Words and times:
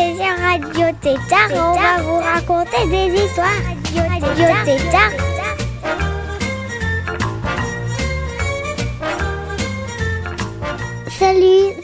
On 0.00 0.14
Radio 0.40 0.96
Tétard 1.00 1.50
on 1.50 1.74
va 1.74 2.00
vous 2.02 2.18
raconter 2.18 2.86
des 2.86 3.20
histoires. 3.20 3.48
Radio 3.96 4.46
Tétard. 4.64 5.10
Salut, 11.18 11.74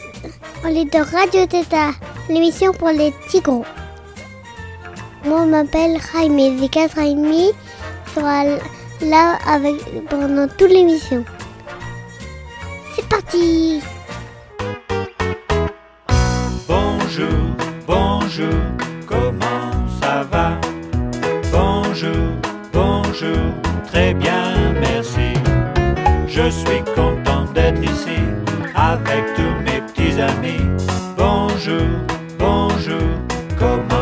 on 0.63 0.67
est 0.69 0.85
de 0.85 1.11
Radio 1.13 1.45
Tétard, 1.45 1.95
l'émission 2.29 2.71
pour 2.71 2.87
les 2.87 3.13
tigres. 3.27 3.65
Moi, 5.25 5.41
je 5.41 5.49
m'appelle 5.49 5.99
Jaime, 6.13 6.57
j'ai 6.57 6.69
4 6.69 6.97
ans 6.97 7.01
et 7.01 7.15
demi. 7.15 7.51
Je 8.05 8.11
serai 8.21 8.59
là 9.09 9.37
avec, 9.45 9.75
pendant 10.09 10.47
toute 10.47 10.71
l'émission. 10.71 11.25
C'est 12.95 13.09
parti 13.09 13.81
bonjour, 18.37 18.61
comment 19.07 19.87
ça 20.01 20.23
va? 20.29 20.59
Bonjour, 21.51 22.11
bonjour, 22.73 23.37
très 23.87 24.13
bien, 24.13 24.73
merci. 24.79 25.33
Je 26.27 26.49
suis 26.49 26.83
content 26.93 27.45
d'être 27.53 27.81
ici 27.81 28.17
avec 28.75 29.23
tous 29.35 29.63
mes 29.63 29.81
petits 29.81 30.19
amis. 30.19 30.65
Bonjour, 31.17 31.87
bonjour, 32.37 33.09
comment 33.57 33.94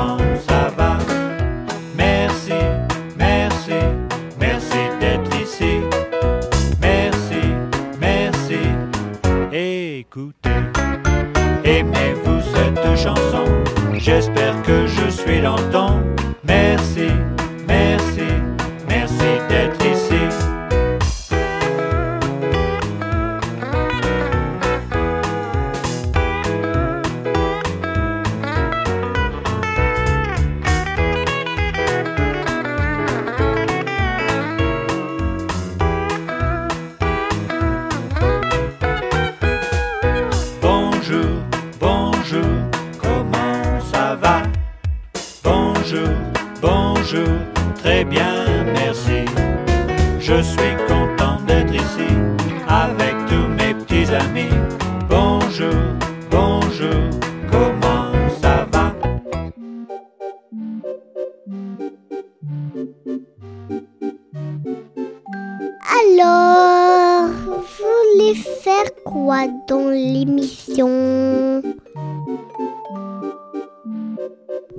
dans 69.67 69.89
l'émission 69.89 71.61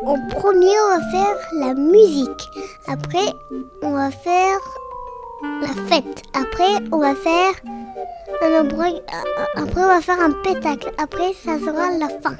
En 0.06 0.16
premier, 0.30 0.74
on 0.84 0.96
va 0.96 1.10
faire 1.10 1.36
la 1.58 1.74
musique. 1.74 2.48
Après, 2.86 3.32
on 3.82 3.92
va 3.92 4.10
faire 4.10 4.58
la 5.60 5.68
fête. 5.88 6.22
Après, 6.34 6.84
on 6.92 6.98
va 6.98 7.14
faire 7.14 7.52
un 8.42 8.68
Après, 9.56 9.82
on 9.82 9.88
va 9.88 10.00
faire 10.00 10.20
un 10.20 10.30
pétacle. 10.30 10.92
Après, 10.98 11.32
ça 11.32 11.58
sera 11.58 11.90
la 11.98 12.08
fin. 12.08 12.36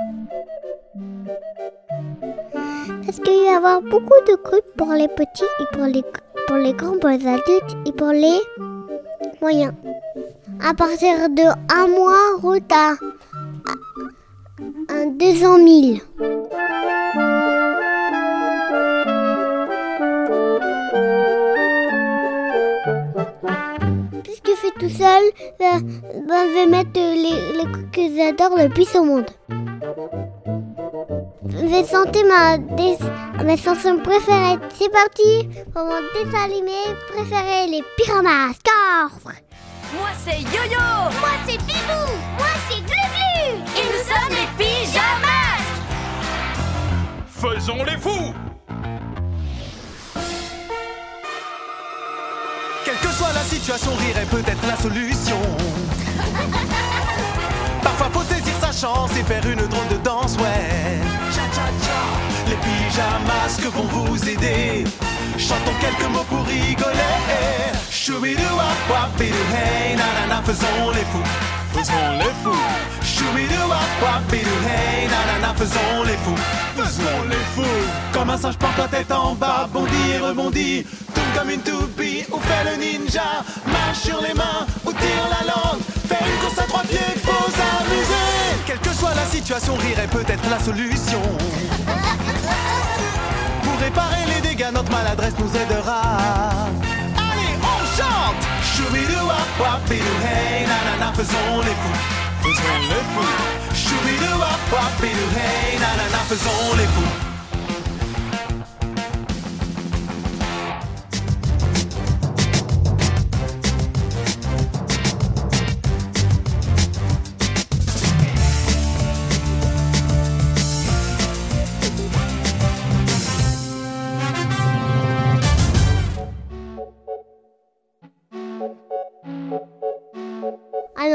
Parce 3.04 3.18
qu'il 3.18 3.44
va 3.44 3.50
y 3.50 3.54
avoir 3.56 3.82
beaucoup 3.82 4.20
de 4.28 4.36
groupes 4.42 4.72
pour 4.76 4.92
les 4.92 5.08
petits 5.08 5.44
et 5.60 5.76
pour 5.76 5.86
les, 5.86 6.04
pour 6.46 6.56
les 6.56 6.74
grands, 6.74 6.98
pour 6.98 7.10
les 7.10 7.26
adultes 7.26 7.76
et 7.86 7.92
pour 7.92 8.12
les 8.12 8.38
moyens. 9.40 9.72
À 10.60 10.74
partir 10.74 11.28
de 11.30 11.42
un 11.72 11.86
mois, 11.88 12.36
route 12.40 12.72
à, 12.72 12.92
à, 14.88 15.02
à 15.02 15.06
200 15.06 15.56
000. 15.56 15.98
Puisque 24.22 24.48
je 24.48 24.54
fais 24.54 24.70
tout 24.78 24.88
seul, 24.88 25.22
euh, 25.60 25.80
ben, 26.26 26.48
je 26.48 26.54
vais 26.54 26.66
mettre 26.66 26.90
les, 26.94 27.52
les 27.58 27.68
que 27.92 28.16
j'adore 28.16 28.56
le 28.56 28.68
plus 28.68 28.94
au 28.96 29.04
monde. 29.04 29.26
Je 31.48 31.66
vais 31.66 31.84
chanter 31.86 32.24
ma, 32.24 32.58
des, 32.58 32.96
chanson 33.56 33.98
préférée. 33.98 34.58
C'est 34.74 34.90
parti 34.90 35.48
pour 35.72 35.84
mon 35.84 36.00
dessin 36.14 36.44
animé 36.44 36.72
préféré, 37.08 37.66
les 37.68 37.82
pyramas. 37.96 38.52
Score 38.54 39.32
Moi 39.92 40.08
c'est 40.24 40.40
Yo-Yo 40.40 41.10
Moi 41.20 41.34
c'est 41.46 41.58
Bibou 41.58 42.06
Moi 42.38 42.46
c'est 42.68 42.80
Glu-Glu 42.80 43.62
Et 43.76 43.84
nous 43.84 44.02
sommes 44.04 44.30
les 44.30 44.48
pyjamas 44.64 45.60
Faisons 47.28 47.84
les 47.84 47.98
fous 47.98 48.34
Quelle 52.84 52.96
que 52.98 53.08
soit 53.08 53.32
la 53.32 53.40
situation, 53.40 53.92
rire 53.94 54.18
est 54.18 54.26
peut-être 54.26 54.66
la 54.66 54.76
solution. 54.76 55.40
Parfois 57.82 58.10
faut 58.12 58.22
saisir 58.22 58.52
sa 58.60 58.72
chance 58.72 59.10
et 59.16 59.24
faire 59.24 59.46
une 59.46 59.66
drôle 59.66 59.88
de 59.90 59.96
danse, 60.04 60.36
ouais. 60.36 61.00
Cha-cha-cha. 61.30 62.02
Les 62.46 62.56
pyjamas 62.56 63.56
que 63.56 63.68
vont 63.68 63.84
vous 63.84 64.28
aider? 64.28 64.84
Chantons 65.38 65.74
quelques 65.80 66.08
mots 66.10 66.24
pour 66.28 66.44
rigoler. 66.46 66.94
Choubidou 67.90 68.56
wap 68.56 68.90
wap 68.90 69.18
bidou 69.18 69.44
hey, 69.52 69.96
nanana, 69.96 70.42
faisons 70.44 70.90
les 70.94 71.04
fous. 71.10 71.28
Faisons 71.72 72.12
les 72.18 72.34
fous. 72.42 72.64
Choubidou 73.02 73.68
wap 73.68 74.02
wap 74.02 74.22
bidou 74.30 74.58
hey, 74.68 75.08
nanana, 75.08 75.54
faisons 75.56 76.04
les 76.06 76.16
fous. 76.18 76.38
Faisons 76.76 77.22
les 77.28 77.44
fous. 77.54 77.84
Comme 78.12 78.30
un 78.30 78.38
singe 78.38 78.56
prend 78.58 78.70
la 78.78 78.88
tête 78.88 79.10
en 79.10 79.34
bas, 79.34 79.68
bondit 79.72 80.12
et 80.14 80.18
rebondit. 80.18 80.86
Tourne 81.14 81.26
comme 81.36 81.50
une 81.50 81.62
toupie 81.62 82.24
ou 82.30 82.38
fait 82.38 82.64
le 82.70 82.76
ninja. 82.76 83.42
Marche 83.66 84.02
sur 84.04 84.20
les 84.20 84.34
mains 84.34 84.66
ou 84.86 84.92
tire 84.92 85.28
la 85.30 85.46
langue. 85.46 85.80
Fais 86.08 86.24
une 86.24 86.38
course 86.42 86.58
à 86.58 86.62
trois 86.64 86.82
pieds, 86.82 87.14
faut 87.24 87.50
s'amuser. 87.50 88.43
Quelle 88.74 88.90
que 88.90 88.98
soit 88.98 89.14
la 89.14 89.24
situation, 89.26 89.76
rire 89.76 90.00
est 90.00 90.08
peut-être 90.08 90.50
la 90.50 90.58
solution. 90.58 91.20
Pour 93.62 93.78
réparer 93.78 94.24
les 94.34 94.48
dégâts, 94.48 94.72
notre 94.72 94.90
maladresse 94.90 95.34
nous 95.38 95.50
aidera. 95.56 96.00
Allez, 97.16 97.54
on 97.62 97.86
chante 97.96 98.42
Choubidou 98.74 99.26
wap 99.28 99.60
wap 99.60 99.90
hey, 99.92 100.66
nanana, 100.66 101.12
faisons 101.14 101.60
les 101.60 101.76
fous. 101.82 102.00
Faisons 102.42 102.80
les 102.88 103.04
fous. 103.14 103.34
Choubidou 103.74 104.40
wap 104.40 104.72
wap 104.72 105.04
hey, 105.04 105.78
nanana, 105.78 106.18
faisons 106.26 106.76
les 106.76 106.86
fous. 106.86 107.23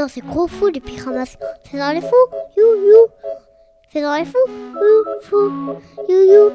C'est 0.10 0.26
gros 0.26 0.48
fou 0.48 0.68
les 0.68 0.80
pyjamas. 0.80 1.38
C'est 1.70 1.78
dans 1.78 1.94
les 1.94 2.02
fous. 2.02 2.28
You, 2.58 2.66
you. 2.88 3.08
Faisons 3.90 4.16
les 4.16 4.26
fous. 4.26 4.50
Ouh, 4.50 5.22
fou. 5.22 5.52
You, 6.08 6.52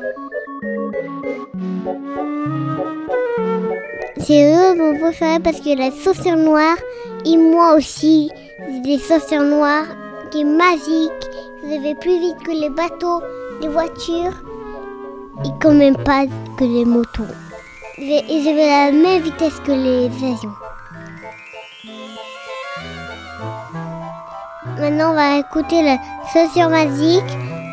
C'est 4.19 4.55
eux 4.55 4.75
mon 4.77 4.99
préféré 4.99 5.39
parce 5.41 5.61
que 5.61 5.77
la 5.77 5.91
sauceur 5.91 6.37
noire 6.37 6.77
et 7.25 7.37
moi 7.37 7.75
aussi, 7.75 8.31
des 8.83 8.99
sauceurs 8.99 9.43
noires 9.43 9.87
qui 10.31 10.41
est 10.41 10.45
magique. 10.45 11.12
Avez 11.65 11.95
plus 11.95 12.19
vite 12.19 12.37
que 12.45 12.53
les 12.53 12.71
bateaux, 12.71 13.23
les 13.61 13.69
voitures 13.69 14.35
et 15.45 15.49
quand 15.61 15.73
même 15.73 15.97
pas 15.97 16.27
que 16.59 16.65
les 16.65 16.85
motos. 16.85 17.23
Et 17.99 18.43
j'avais 18.43 18.67
la 18.67 18.93
même 18.93 19.23
vitesse 19.23 19.61
que 19.65 19.73
les 19.73 20.06
avions. 20.06 20.63
Maintenant, 24.79 25.12
on 25.12 25.15
va 25.15 25.38
écouter 25.38 25.82
la 25.82 25.99
sauceur 26.32 26.69
magique, 26.69 27.23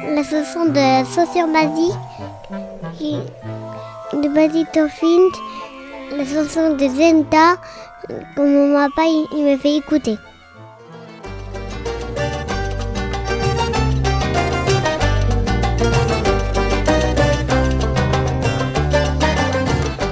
la 0.08 0.24
chanson 0.24 0.66
de 0.66 0.76
la 0.76 1.04
sauceur 1.06 1.48
magique 1.48 1.98
de 4.14 4.28
Buddy 4.28 4.66
Torfind, 4.72 5.32
la 6.16 6.24
chanson 6.26 6.76
de 6.76 6.88
Zenda, 6.88 7.58
que 8.36 8.42
mon 8.42 8.76
papa 8.76 9.04
il, 9.08 9.28
il 9.34 9.58
fait 9.58 9.78
écouter. 9.78 10.18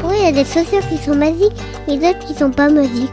Oui, 0.03 0.15
il 0.17 0.25
y 0.25 0.27
a 0.27 0.31
des 0.31 0.45
chaussures 0.45 0.87
qui 0.89 0.97
sont 0.97 1.15
magiques 1.15 1.51
et 1.87 1.97
d'autres 1.97 2.25
qui 2.25 2.33
sont 2.33 2.51
pas 2.51 2.69
magiques. 2.69 3.11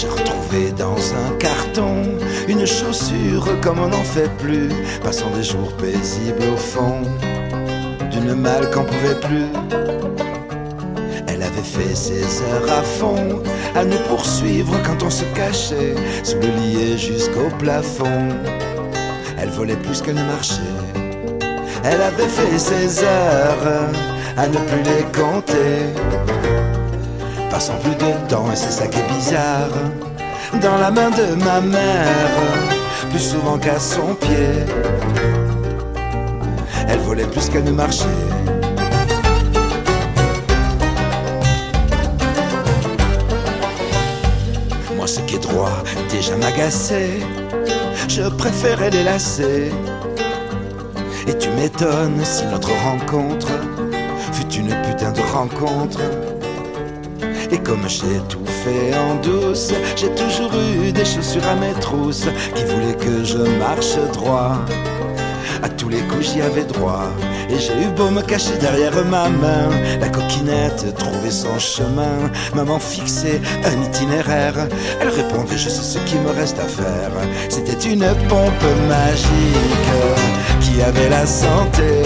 J'ai 0.00 0.08
retrouvé 0.08 0.72
dans 0.78 0.96
un 0.96 1.36
carton 1.38 2.02
une 2.48 2.64
chaussure 2.64 3.46
comme 3.60 3.80
on 3.80 3.88
n'en 3.88 4.02
fait 4.02 4.30
plus, 4.38 4.70
passant 5.02 5.28
des 5.36 5.42
jours 5.42 5.76
paisibles 5.76 6.42
au 6.54 6.56
fond 6.56 7.02
d'une 8.10 8.34
malle 8.34 8.70
qu'on 8.70 8.84
pouvait 8.84 9.20
plus. 9.20 9.44
Elle 11.26 11.42
avait 11.42 11.62
fait 11.62 11.94
ses 11.94 12.22
heures 12.22 12.78
à 12.78 12.82
fond, 12.82 13.42
à 13.74 13.84
nous 13.84 13.98
poursuivre 14.08 14.72
quand 14.86 15.04
on 15.04 15.10
se 15.10 15.24
cachait 15.34 15.94
sous 16.22 16.36
le 16.36 16.48
lit 16.48 16.96
jusqu'au 16.96 17.50
plafond. 17.58 18.28
Elle 19.38 19.50
volait 19.50 19.76
plus 19.76 20.00
qu'elle 20.00 20.14
ne 20.14 20.24
marchait. 20.24 20.62
Elle 21.84 22.00
avait 22.00 22.26
fait 22.26 22.58
ses 22.58 23.04
heures 23.04 23.90
à 24.38 24.48
ne 24.48 24.56
plus 24.56 24.82
les 24.82 25.04
compter 25.12 26.59
passant 27.50 27.76
plus 27.82 27.96
de 27.96 28.28
temps 28.28 28.50
et 28.52 28.56
c'est 28.56 28.70
ça 28.70 28.86
qui 28.86 28.98
est 28.98 29.08
bizarre. 29.14 29.68
Dans 30.62 30.78
la 30.78 30.90
main 30.90 31.10
de 31.10 31.34
ma 31.44 31.60
mère, 31.60 32.30
plus 33.10 33.18
souvent 33.18 33.58
qu'à 33.58 33.78
son 33.78 34.14
pied. 34.14 34.64
Elle 36.88 36.98
volait 37.00 37.26
plus 37.26 37.48
qu'elle 37.48 37.64
ne 37.64 37.72
marchait. 37.72 38.06
Moi, 44.96 45.06
ce 45.06 45.20
qui 45.20 45.36
est 45.36 45.40
droit 45.40 45.82
déjà 46.10 46.36
m'agaçait. 46.36 47.20
Je 48.08 48.22
préférais 48.22 48.90
les 48.90 49.04
lacer. 49.04 49.70
Et 51.26 51.36
tu 51.38 51.48
m'étonnes 51.50 52.24
si 52.24 52.44
notre 52.46 52.70
rencontre 52.84 53.48
fut 54.32 54.52
une 54.54 54.74
putain 54.82 55.12
de 55.12 55.20
rencontre. 55.20 56.00
Et 57.52 57.58
comme 57.58 57.88
j'ai 57.88 58.20
tout 58.28 58.46
fait 58.46 58.94
en 58.96 59.16
douce, 59.16 59.72
j'ai 59.96 60.10
toujours 60.14 60.52
eu 60.54 60.92
des 60.92 61.04
chaussures 61.04 61.46
à 61.48 61.56
mes 61.56 61.72
trousses 61.80 62.26
qui 62.54 62.64
voulaient 62.64 62.96
que 62.96 63.24
je 63.24 63.38
marche 63.58 63.96
droit. 64.12 64.58
À 65.62 65.68
tous 65.68 65.88
les 65.88 66.00
coups 66.02 66.32
j'y 66.32 66.40
avais 66.42 66.64
droit. 66.64 67.08
Et 67.50 67.58
j'ai 67.58 67.72
eu 67.72 67.88
beau 67.96 68.08
me 68.10 68.22
cacher 68.22 68.56
derrière 68.60 69.04
ma 69.06 69.28
main 69.28 69.68
La 70.00 70.08
coquinette 70.08 70.94
trouvait 70.96 71.30
son 71.30 71.58
chemin. 71.58 72.30
Maman 72.54 72.78
fixait 72.78 73.40
un 73.64 73.82
itinéraire. 73.82 74.54
Elle 75.00 75.08
répondait 75.08 75.58
je 75.58 75.68
sais 75.68 75.82
ce 75.82 75.98
qui 76.06 76.16
me 76.16 76.30
reste 76.30 76.58
à 76.60 76.68
faire. 76.68 77.10
C'était 77.48 77.88
une 77.88 78.06
pompe 78.28 78.66
magique 78.88 79.90
Qui 80.60 80.80
avait 80.82 81.08
la 81.08 81.26
santé. 81.26 82.04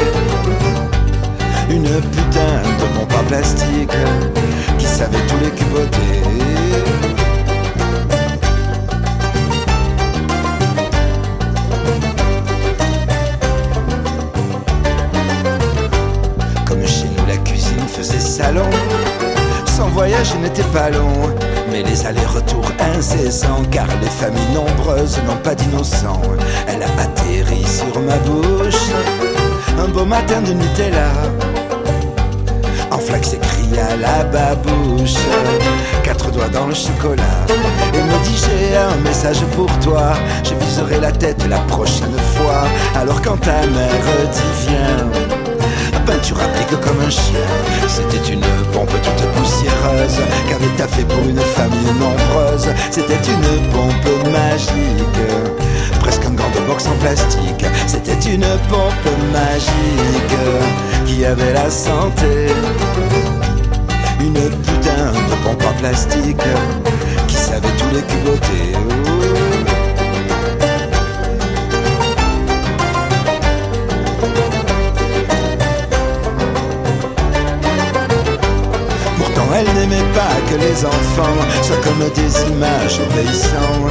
Une 1.70 1.85
putain 1.85 2.62
de 2.79 2.99
pompe 2.99 3.14
en 3.20 3.25
plastique 3.25 3.90
Qui 4.84 4.90
savait 4.90 5.26
tous 5.26 5.38
les 5.42 5.50
cuboter. 5.50 5.98
Comme 16.66 16.86
chez 16.86 17.06
nous 17.16 17.26
la 17.26 17.38
cuisine 17.38 17.81
faisait 17.88 18.20
salon. 18.20 18.69
Sans 19.64 19.88
voyage 19.88 20.34
n'était 20.42 20.62
pas 20.64 20.90
long. 20.90 21.34
Mais 21.70 21.82
les 21.82 22.04
allers-retours 22.04 22.70
incessants 22.94 23.62
Car 23.70 23.87
les 24.02 24.10
familles 24.10 24.52
nombreuses 24.52 25.19
n'ont 25.26 25.40
pas 25.42 25.54
d'innocents. 25.54 26.20
Elle 26.69 26.82
a 26.82 27.02
atterri 27.02 27.64
sur 27.64 28.02
ma 28.02 28.16
bouche. 28.19 28.90
Un 29.78 29.88
beau 29.88 30.04
matin 30.04 30.42
de 30.42 30.52
Nutella. 30.52 31.08
En 32.90 32.98
flax 33.64 33.75
écrit 33.75 33.81
à 33.81 33.96
la 33.96 34.25
babouche. 34.25 35.14
Quatre 36.02 36.31
doigts 36.31 36.49
dans 36.49 36.66
le 36.66 36.75
chocolat. 36.75 37.22
Et 37.93 37.99
me 37.99 38.25
dit 38.25 38.37
j'ai 38.37 38.76
un 38.76 38.96
message 39.06 39.40
pour 39.56 39.70
toi. 39.81 40.14
Je 40.43 40.55
viserai 40.64 41.00
la 41.00 41.12
tête 41.12 41.44
la 41.49 41.58
prochaine 41.61 42.16
fois. 42.34 42.64
Alors 42.94 43.20
quand 43.22 43.40
ta 43.40 43.61
mère 43.66 44.05
dit 44.32 44.69
viens 44.69 45.44
tu 46.22 46.34
rappliques 46.34 46.81
comme 46.81 47.00
un 47.00 47.11
chien. 47.11 47.49
C'était 47.88 48.32
une 48.32 48.40
pompe 48.72 48.90
toute 48.90 49.26
poussiéreuse 49.32 50.20
Qu'avait 50.49 50.75
ta 50.76 50.87
fait 50.87 51.05
pour 51.05 51.22
une 51.28 51.40
famille 51.40 51.93
nombreuse. 51.99 52.69
C'était 52.90 53.14
une 53.14 53.70
pompe 53.70 54.32
magique. 54.32 55.20
Presque 56.00 56.25
un 56.25 56.31
gant 56.31 56.50
de 56.55 56.61
boxe 56.66 56.87
en 56.87 56.96
plastique. 57.02 57.64
C'était 57.87 58.31
une 58.31 58.46
pompe 58.69 59.08
magique 59.32 61.06
Qui 61.06 61.25
avait 61.25 61.52
la 61.52 61.70
santé 61.70 62.49
Une 64.25 64.32
putain 64.32 65.12
de 65.12 65.35
pompe 65.44 65.62
en 65.69 65.75
plastique 65.75 66.38
Qui 67.29 67.35
savait 67.35 67.69
tous 67.76 67.94
les 67.94 68.00
cuboter 68.00 68.73
oh. 68.75 69.05
Pourtant 79.19 79.49
elle 79.54 79.66
n'aimait 79.75 80.12
pas 80.14 80.37
que 80.49 80.57
les 80.59 80.87
enfants 80.87 81.38
soient 81.62 81.76
comme 81.85 82.09
des 82.14 82.50
images 82.50 83.00
obéissants. 83.11 83.88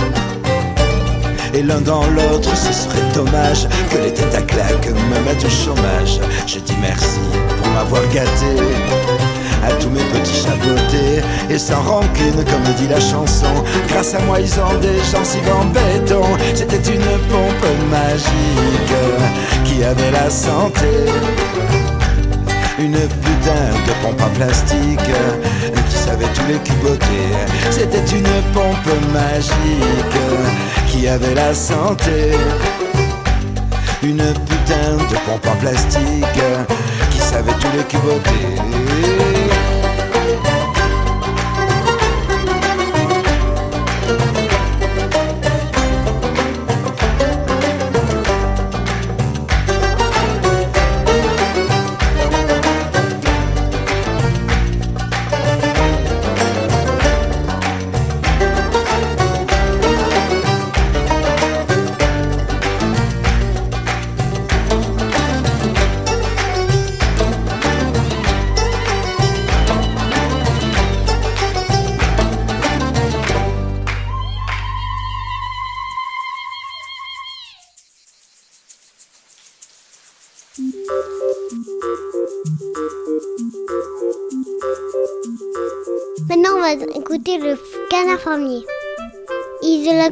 Et 1.54 1.62
l'un 1.62 1.82
dans 1.82 2.08
l'autre, 2.08 2.50
ce 2.58 2.74
serait 2.74 3.14
dommage 3.14 3.68
que 3.92 3.98
les 4.00 4.12
têtes 4.12 4.34
à 4.34 4.42
claques 4.42 4.90
me 4.90 5.20
mettent 5.26 5.46
au 5.46 5.50
chômage. 5.50 6.20
Je 6.48 6.58
dis 6.58 6.76
merci 6.82 7.20
pour 7.62 7.68
m'avoir 7.74 8.02
gâté 8.08 8.56
à 9.68 9.72
tous 9.74 9.90
mes 9.90 10.04
petits 10.04 10.44
chapeautés 10.44 11.22
et 11.50 11.58
sans 11.58 11.82
rancune 11.82 12.44
comme 12.50 12.74
dit 12.78 12.88
la 12.90 13.00
chanson. 13.00 13.54
Grâce 13.90 14.14
à 14.14 14.20
moi 14.20 14.40
ils 14.40 14.54
ont 14.60 14.80
des 14.80 15.00
gencives 15.12 15.50
en 15.54 15.66
béton. 15.66 16.26
C'était 16.54 16.92
une 16.92 17.10
pompe 17.30 17.68
magique 17.90 18.94
qui 19.66 19.84
avait 19.84 20.12
la 20.12 20.30
santé. 20.30 20.92
Une 22.80 22.94
putain 22.94 23.66
de 23.88 23.94
pompe 24.02 24.22
en 24.22 24.30
plastique 24.36 25.00
qui 25.90 25.96
savait 25.96 26.26
tous 26.34 26.48
les 26.48 26.60
cuboter. 26.60 27.30
C'était 27.72 28.18
une 28.18 28.34
pompe 28.54 29.14
magique 29.14 30.18
qui 30.88 31.08
avait 31.08 31.36
la 31.36 31.54
santé. 31.54 32.32
Une 34.02 34.18
putain 34.18 34.98
de 34.98 35.16
pompe 35.26 35.48
en 35.48 35.56
plastique 35.62 36.44
qui 37.12 37.20
savait 37.20 37.54
tous 37.54 37.78
les 37.78 37.84
cuboter. 37.84 39.23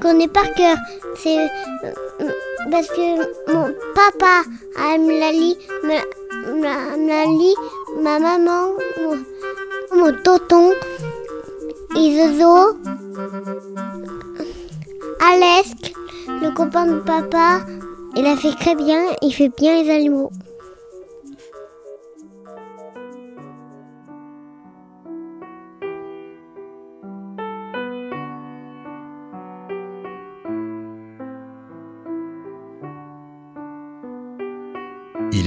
Connaît 0.01 0.27
par 0.27 0.51
cœur. 0.55 0.75
C'est 1.15 1.37
euh, 1.37 2.31
parce 2.71 2.87
que 2.87 3.51
mon 3.51 3.73
papa 3.95 4.43
me 4.97 5.19
l'a 5.19 5.31
l'a 7.07 7.25
lu, 7.25 7.53
ma 8.01 8.19
maman, 8.19 8.73
mon, 9.01 9.17
mon 9.95 10.11
tonton, 10.23 10.73
Isozo, 11.95 12.77
Alesk, 15.19 15.93
le 16.41 16.51
copain 16.53 16.85
de 16.85 16.99
papa. 16.99 17.61
Il 18.15 18.25
a 18.25 18.35
fait 18.35 18.53
très 18.53 18.75
bien, 18.75 19.05
il 19.21 19.33
fait 19.33 19.51
bien 19.55 19.81
les 19.81 19.89
animaux. 19.89 20.31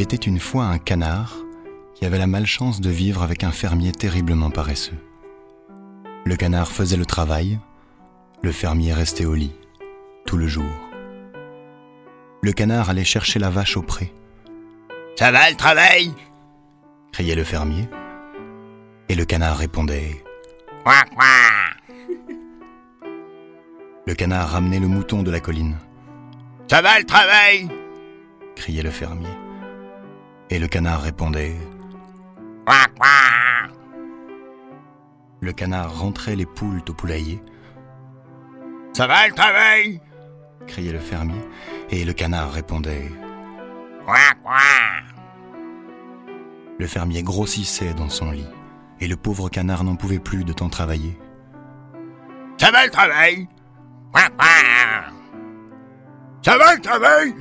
Était 0.05 0.17
une 0.17 0.39
fois 0.39 0.67
un 0.67 0.77
canard 0.77 1.35
qui 1.95 2.05
avait 2.05 2.19
la 2.19 2.27
malchance 2.27 2.83
de 2.83 2.91
vivre 2.91 3.23
avec 3.23 3.43
un 3.43 3.53
fermier 3.53 3.91
terriblement 3.91 4.51
paresseux. 4.51 4.99
Le 6.27 6.37
canard 6.37 6.71
faisait 6.71 6.99
le 6.99 7.07
travail, 7.07 7.59
le 8.43 8.53
fermier 8.53 8.93
restait 8.93 9.25
au 9.25 9.35
lit, 9.35 9.55
tout 10.27 10.37
le 10.37 10.47
jour. 10.47 10.71
Le 12.43 12.53
canard 12.53 12.91
allait 12.91 13.03
chercher 13.03 13.39
la 13.39 13.49
vache 13.49 13.79
au 13.79 13.83
pré. 13.83 14.13
Ça 15.17 15.33
va 15.33 15.49
le 15.49 15.57
travail 15.57 16.13
criait 17.11 17.35
le 17.35 17.45
fermier. 17.45 17.89
Et 19.09 19.15
le 19.15 19.25
canard 19.25 19.57
répondait 19.57 20.23
Quoi, 20.85 21.03
quoi 21.15 21.25
Le 24.07 24.15
canard 24.15 24.51
ramenait 24.51 24.81
le 24.81 24.89
mouton 24.89 25.23
de 25.23 25.31
la 25.31 25.41
colline. 25.41 25.79
Ça 26.71 26.83
va 26.83 26.99
le 26.99 27.07
travail 27.07 27.71
criait 28.55 28.83
le 28.83 28.91
fermier. 28.91 29.44
Et 30.51 30.59
le 30.59 30.69
canard 30.69 31.03
répondait. 31.03 31.57
Quoi, 32.67 32.77
quoi? 32.97 33.09
Le 35.41 35.53
canard 35.53 35.99
rentrait 35.99 36.37
les 36.37 36.47
poules 36.47 36.83
au 36.89 36.93
poulailler. 36.93 37.43
Ça 38.93 39.07
va 39.07 39.27
le 39.27 39.35
travail? 39.35 40.01
criait 40.67 40.93
le 40.93 40.99
fermier. 40.99 41.41
Et 41.91 42.05
le 42.05 42.13
canard 42.13 42.53
répondait. 42.53 43.11
Quoi, 44.05 44.17
quoi? 44.43 44.55
Le 46.79 46.87
fermier 46.87 47.23
grossissait 47.23 47.95
dans 47.95 48.09
son 48.09 48.31
lit. 48.31 48.47
Et 49.01 49.09
le 49.09 49.17
pauvre 49.17 49.49
canard 49.49 49.85
n'en 49.85 49.97
pouvait 49.97 50.19
plus 50.19 50.45
de 50.45 50.53
tant 50.53 50.69
travailler. 50.69 51.19
Ça 52.59 52.71
va 52.71 52.85
le 52.85 52.91
travail? 52.91 53.49
Quoi, 54.13 54.23
quoi? 54.37 54.47
Ça 56.43 56.57
va 56.59 56.75
le 56.75 56.81
travail? 56.81 57.35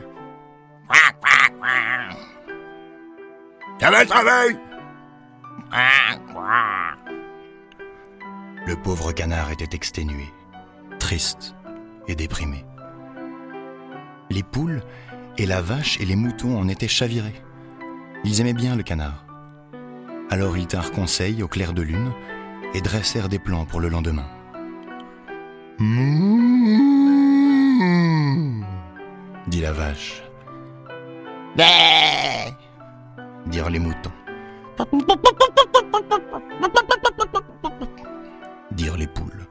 Ça 3.83 3.91
va 3.91 3.99
le 4.01 4.07
travail 4.07 4.57
Le 8.65 8.75
pauvre 8.77 9.11
canard 9.11 9.51
était 9.51 9.75
exténué, 9.75 10.23
triste 10.99 11.53
et 12.07 12.15
déprimé. 12.15 12.63
Les 14.29 14.41
poules 14.41 14.83
et 15.37 15.45
la 15.45 15.61
vache 15.61 15.99
et 15.99 16.05
les 16.05 16.15
moutons 16.15 16.57
en 16.57 16.69
étaient 16.69 16.87
chavirés. 16.87 17.35
Ils 18.23 18.39
aimaient 18.39 18.53
bien 18.53 18.77
le 18.77 18.83
canard. 18.83 19.25
Alors 20.29 20.57
ils 20.57 20.67
tinrent 20.67 20.93
conseil 20.93 21.43
au 21.43 21.49
clair 21.49 21.73
de 21.73 21.81
lune 21.81 22.13
et 22.73 22.79
dressèrent 22.79 23.27
des 23.27 23.39
plans 23.39 23.65
pour 23.65 23.81
le 23.81 23.89
lendemain. 23.89 24.29
Mouh 25.79 26.53
dit 29.47 29.59
la 29.59 29.73
vache. 29.73 30.23
Bé 31.57 31.65
dirent 33.47 33.69
les 33.69 33.79
moutons. 33.79 34.11
dirent 38.71 38.97
les 38.97 39.07
poules. 39.07 39.47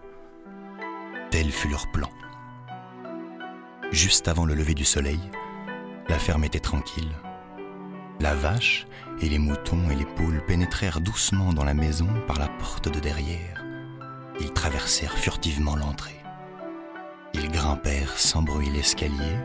Tel 1.31 1.51
fut 1.51 1.69
leur 1.69 1.91
plan. 1.93 2.09
Juste 3.91 4.29
avant 4.29 4.45
le 4.45 4.55
lever 4.55 4.75
du 4.75 4.85
soleil, 4.85 5.21
la 6.09 6.19
ferme 6.19 6.45
était 6.45 6.61
tranquille. 6.61 7.13
La 8.21 8.35
vache 8.35 8.87
et 9.21 9.29
les 9.29 9.39
moutons 9.39 9.91
et 9.91 9.95
les 9.95 10.05
poules 10.05 10.43
pénétrèrent 10.47 11.01
doucement 11.01 11.53
dans 11.53 11.65
la 11.65 11.75
maison 11.75 12.09
par 12.27 12.39
la 12.39 12.49
porte 12.49 12.89
de 12.89 13.01
derrière. 13.01 13.65
Ils 14.41 14.53
traversèrent 14.53 15.17
furtivement 15.17 15.77
l'entrée. 15.77 16.21
Ils 17.35 17.51
grimpèrent 17.51 18.19
sans 18.19 18.43
bruit 18.43 18.71
l'escalier. 18.71 19.37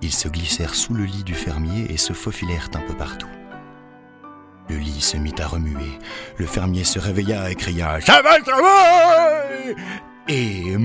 Ils 0.00 0.12
se 0.12 0.28
glissèrent 0.28 0.74
sous 0.74 0.94
le 0.94 1.04
lit 1.04 1.24
du 1.24 1.34
fermier 1.34 1.86
et 1.90 1.96
se 1.96 2.12
faufilèrent 2.12 2.68
un 2.74 2.80
peu 2.80 2.94
partout. 2.94 3.28
Le 4.68 4.76
lit 4.76 5.00
se 5.00 5.16
mit 5.16 5.34
à 5.38 5.46
remuer. 5.46 5.98
Le 6.36 6.46
fermier 6.46 6.84
se 6.84 6.98
réveilla 6.98 7.50
et 7.50 7.54
cria 7.54 8.00
Ça 8.00 8.22
va 8.22 8.38
le 8.38 8.44
travail 8.44 9.76
Et. 10.28 10.76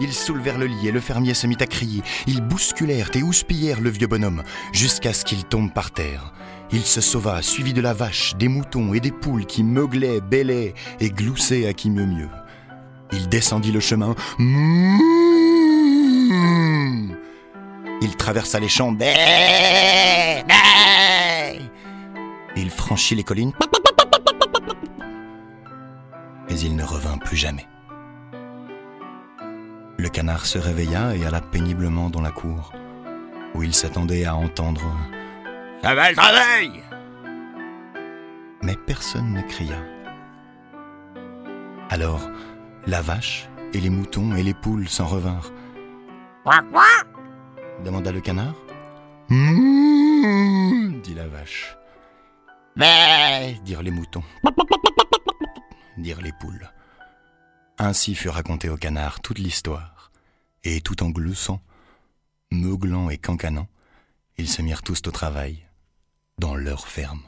Ils 0.00 0.12
soulevèrent 0.12 0.58
le 0.58 0.66
lit 0.66 0.88
et 0.88 0.92
le 0.92 1.00
fermier 1.00 1.34
se 1.34 1.46
mit 1.46 1.56
à 1.60 1.66
crier. 1.66 2.02
Ils 2.26 2.40
bousculèrent 2.40 3.10
et 3.14 3.22
houspillèrent 3.22 3.80
le 3.80 3.90
vieux 3.90 4.06
bonhomme 4.06 4.42
jusqu'à 4.72 5.12
ce 5.12 5.24
qu'il 5.24 5.44
tombe 5.44 5.72
par 5.72 5.92
terre. 5.92 6.32
Il 6.72 6.82
se 6.82 7.00
sauva, 7.00 7.42
suivi 7.42 7.72
de 7.72 7.80
la 7.80 7.92
vache, 7.92 8.34
des 8.36 8.48
moutons 8.48 8.94
et 8.94 9.00
des 9.00 9.12
poules 9.12 9.46
qui 9.46 9.62
meuglaient, 9.62 10.20
bêlaient 10.20 10.74
et 10.98 11.10
gloussaient 11.10 11.68
à 11.68 11.72
qui 11.72 11.90
mieux 11.90 12.06
mieux. 12.06 12.28
Il 13.12 13.28
descendit 13.28 13.72
le 13.72 13.80
chemin. 13.80 14.14
Il 18.00 18.16
traversa 18.16 18.60
les 18.60 18.68
champs. 18.68 18.96
Il 22.56 22.70
franchit 22.70 23.14
les 23.14 23.24
collines. 23.24 23.52
Mais 26.48 26.58
il 26.60 26.76
ne 26.76 26.84
revint 26.84 27.18
plus 27.18 27.36
jamais. 27.36 27.66
Le 29.96 30.08
canard 30.08 30.44
se 30.44 30.58
réveilla 30.58 31.16
et 31.16 31.24
alla 31.24 31.40
péniblement 31.40 32.10
dans 32.10 32.20
la 32.20 32.30
cour, 32.30 32.72
où 33.54 33.62
il 33.62 33.74
s'attendait 33.74 34.24
à 34.24 34.34
entendre 34.34 34.82
Ça 35.82 35.94
va 35.94 36.10
le 36.10 36.16
travail 36.16 36.82
Mais 38.62 38.76
personne 38.86 39.32
ne 39.32 39.42
cria. 39.42 39.78
Alors, 41.90 42.28
la 42.86 43.00
vache 43.00 43.48
et 43.72 43.80
les 43.80 43.90
moutons 43.90 44.34
et 44.34 44.42
les 44.42 44.54
poules 44.54 44.88
s'en 44.88 45.06
revinrent. 45.06 45.52
Quoi, 46.42 46.62
quoi? 46.70 46.86
demanda 47.84 48.12
le 48.12 48.20
canard. 48.20 48.54
Mmm, 49.30 51.00
dit 51.02 51.14
la 51.14 51.26
vache. 51.26 51.76
Mais, 52.76 53.58
dirent 53.64 53.82
les 53.82 53.90
moutons. 53.90 54.24
dirent 55.98 56.20
les 56.20 56.32
poules. 56.40 56.70
Ainsi 57.78 58.14
fut 58.14 58.28
racontée 58.28 58.68
au 58.68 58.76
canard 58.76 59.20
toute 59.20 59.38
l'histoire, 59.38 60.12
et 60.62 60.80
tout 60.80 61.02
en 61.02 61.10
gloussant, 61.10 61.60
meuglant 62.50 63.10
et 63.10 63.18
cancanant, 63.18 63.68
ils 64.36 64.48
se 64.48 64.62
mirent 64.62 64.82
tous 64.82 65.00
au 65.06 65.10
travail, 65.10 65.66
dans 66.38 66.54
leur 66.54 66.86
ferme. 66.86 67.22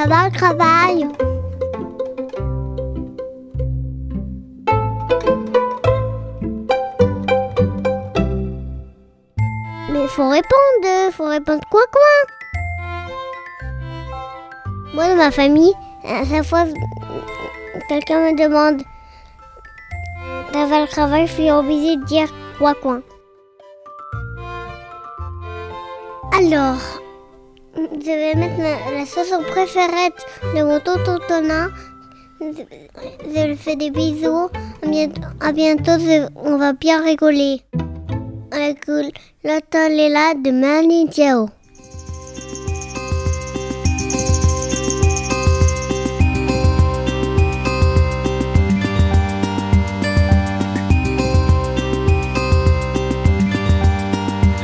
Ça 0.00 0.06
le 0.06 0.32
travail? 0.32 1.06
Mais 9.92 10.06
faut 10.08 10.30
répondre, 10.30 11.12
faut 11.12 11.26
répondre 11.26 11.60
quoi 11.70 11.82
quoi? 11.92 12.00
Moi 14.94 15.08
dans 15.08 15.16
ma 15.16 15.30
famille, 15.30 15.74
à 16.08 16.24
chaque 16.24 16.44
fois 16.44 16.64
quelqu'un 17.90 18.20
me 18.20 18.38
demande 18.42 18.82
ça 20.54 20.64
va 20.64 20.80
le 20.80 20.88
travail, 20.88 21.26
je 21.26 21.32
suis 21.34 21.50
obligée 21.50 21.96
de 21.96 22.04
dire 22.04 22.28
quoi 22.58 22.72
quoi. 22.72 23.00
Alors, 26.38 26.99
je 28.00 28.06
vais 28.06 28.34
mettre 28.34 28.58
la, 28.58 28.98
la 28.98 29.04
chanson 29.04 29.42
préférée 29.42 30.12
de 30.54 30.62
mon 30.62 30.80
tonton 30.80 31.18
Tonin. 31.28 31.70
Je, 32.40 33.46
lui 33.46 33.56
fais 33.56 33.76
des 33.76 33.90
bisous. 33.90 34.48
À 35.40 35.52
bientôt, 35.52 35.92
on 36.36 36.56
va 36.56 36.72
bien 36.72 37.04
rigoler. 37.04 37.60
Écoute 38.52 39.12
l'automne 39.44 39.98
est 39.98 40.08
là 40.08 40.34
de 40.34 40.50
Mani 40.50 41.08
Diao. 41.08 41.48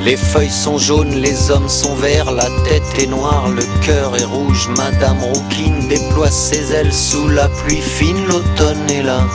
Les 0.06 0.16
feuilles 0.16 0.52
sont 0.52 0.78
jaunes, 0.78 1.16
les 1.16 1.50
hommes 1.50 1.68
sont 1.68 1.96
verts, 1.96 2.30
la 2.30 2.48
tête 2.62 3.02
est 3.02 3.08
noire, 3.08 3.48
le 3.48 3.64
cœur 3.84 4.14
est 4.14 4.24
rouge. 4.24 4.68
Madame 4.76 5.18
Rouquine 5.20 5.88
déploie 5.88 6.30
ses 6.30 6.72
ailes 6.72 6.92
sous 6.92 7.26
la 7.26 7.48
pluie 7.48 7.80
fine, 7.80 8.24
l'automne 8.24 8.88
est 8.88 9.02
là. 9.02 9.26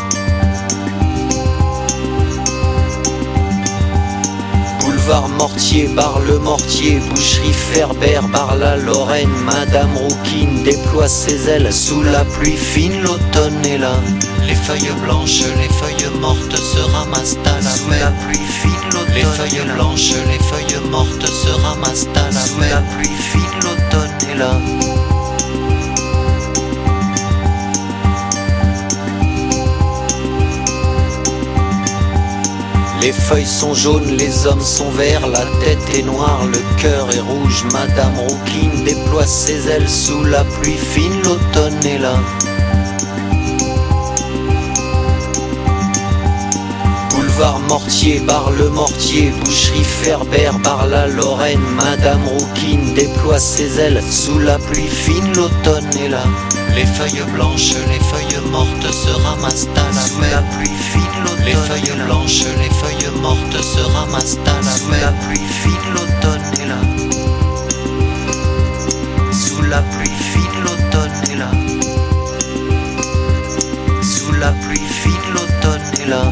Boulevard 5.12 5.30
Mortier, 5.30 5.88
bar 5.89 6.22
le 6.22 6.39
Mortier, 6.39 7.00
boucherie 7.10 7.51
Ferber, 7.51 8.22
bar 8.32 8.56
la 8.56 8.77
Lorraine. 8.77 9.30
Madame 9.44 9.98
Rouquine 9.98 10.63
déploie 10.63 11.10
ses 11.10 11.50
ailes 11.50 11.74
sous 11.74 12.01
la 12.01 12.24
pluie 12.24 12.56
fine, 12.56 13.01
l'automne 13.01 13.65
est 13.65 13.77
là. 13.77 14.00
Les 14.48 14.56
feuilles 14.56 14.94
blanches, 15.03 15.44
les 15.58 15.68
feuilles 15.68 16.20
mortes 16.22 16.56
se 16.56 16.80
ramassent 16.96 17.38
à 17.46 17.62
la 17.62 17.70
sous 17.70 17.89
la 17.89 18.12
pluie 18.24 18.38
fine, 18.38 18.72
l'automne. 18.94 19.13
Les 19.13 19.24
feuilles 19.24 19.74
blanches, 19.75 20.13
les 20.30 20.39
feuilles 20.39 20.89
mortes 20.89 21.27
se 21.27 21.50
ramassent 21.62 22.08
à 22.15 22.32
la 22.32 22.39
sous 22.39 22.62
la 22.62 22.82
pluie 22.94 23.10
fine, 23.10 23.41
l'automne 23.63 24.30
est 24.32 24.38
là. 24.38 25.11
Les 33.01 33.12
feuilles 33.12 33.48
sont 33.48 33.74
jaunes, 33.74 34.15
les 34.15 34.46
hommes 34.46 34.62
sont 34.62 34.91
verts, 34.91 35.27
la 35.27 35.43
tête 35.60 35.98
est 35.98 36.03
noire, 36.03 36.46
le 36.46 36.60
cœur 36.79 37.12
est 37.12 37.20
rouge. 37.20 37.65
Madame 37.74 38.13
Rouquine 38.15 38.84
déploie 38.84 39.25
ses 39.25 39.67
ailes 39.70 39.89
sous 39.89 40.24
la 40.24 40.43
pluie 40.43 40.77
fine, 40.77 41.20
l'automne 41.24 41.84
est 41.84 41.98
là. 41.98 42.20
Boulevard 47.10 47.60
Mortier, 47.62 48.20
bar 48.20 48.51
le 48.51 48.70
Mortier, 48.70 49.31
boucherie 49.43 49.84
Ferber, 49.84 50.51
bar 50.63 50.86
la 50.86 51.08
Lorraine. 51.08 51.60
Madame 51.75 52.27
Rouquine 52.27 52.93
déploie 52.93 53.39
ses 53.39 53.79
ailes 53.79 54.03
sous 54.12 54.38
la 54.38 54.60
pluie 54.60 54.88
fine, 54.88 55.34
l'automne 55.34 55.89
est 56.00 56.10
là. 56.10 56.24
Les 56.75 56.86
feuilles 56.86 57.24
blanches, 57.34 57.74
les 57.90 58.00
feuilles 58.00 58.50
mortes 58.50 58.92
se 58.92 59.10
ramassent 59.10 59.68
à 59.75 59.94
la 59.94 60.01
sous 60.01 60.22
la 60.22 60.42
pluie 60.42 60.70
fine, 60.70 61.01
l'automne. 61.24 61.46
Les 61.46 61.54
feuilles 61.54 62.06
blanches, 62.06 62.46
les 62.58 62.70
feuilles 62.70 63.22
mortes 63.22 63.62
se 63.62 63.82
ramassent 63.92 64.38
à 64.46 64.62
la 64.63 64.72
sous 64.72 64.92
la 64.92 65.12
pluie 65.12 65.48
fine, 65.62 65.94
l'automne 65.94 66.42
est 66.62 66.68
là. 66.68 66.82
Sous 69.34 69.62
la 69.63 69.82
pluie 69.82 70.10
fine, 70.10 70.63
l'automne 70.63 71.12
est 71.32 71.36
là. 71.36 71.51
Sous 74.01 74.32
la 74.34 74.51
pluie 74.51 74.80
fine, 74.80 75.34
l'automne 75.34 75.82
est 76.01 76.10
là. 76.10 76.24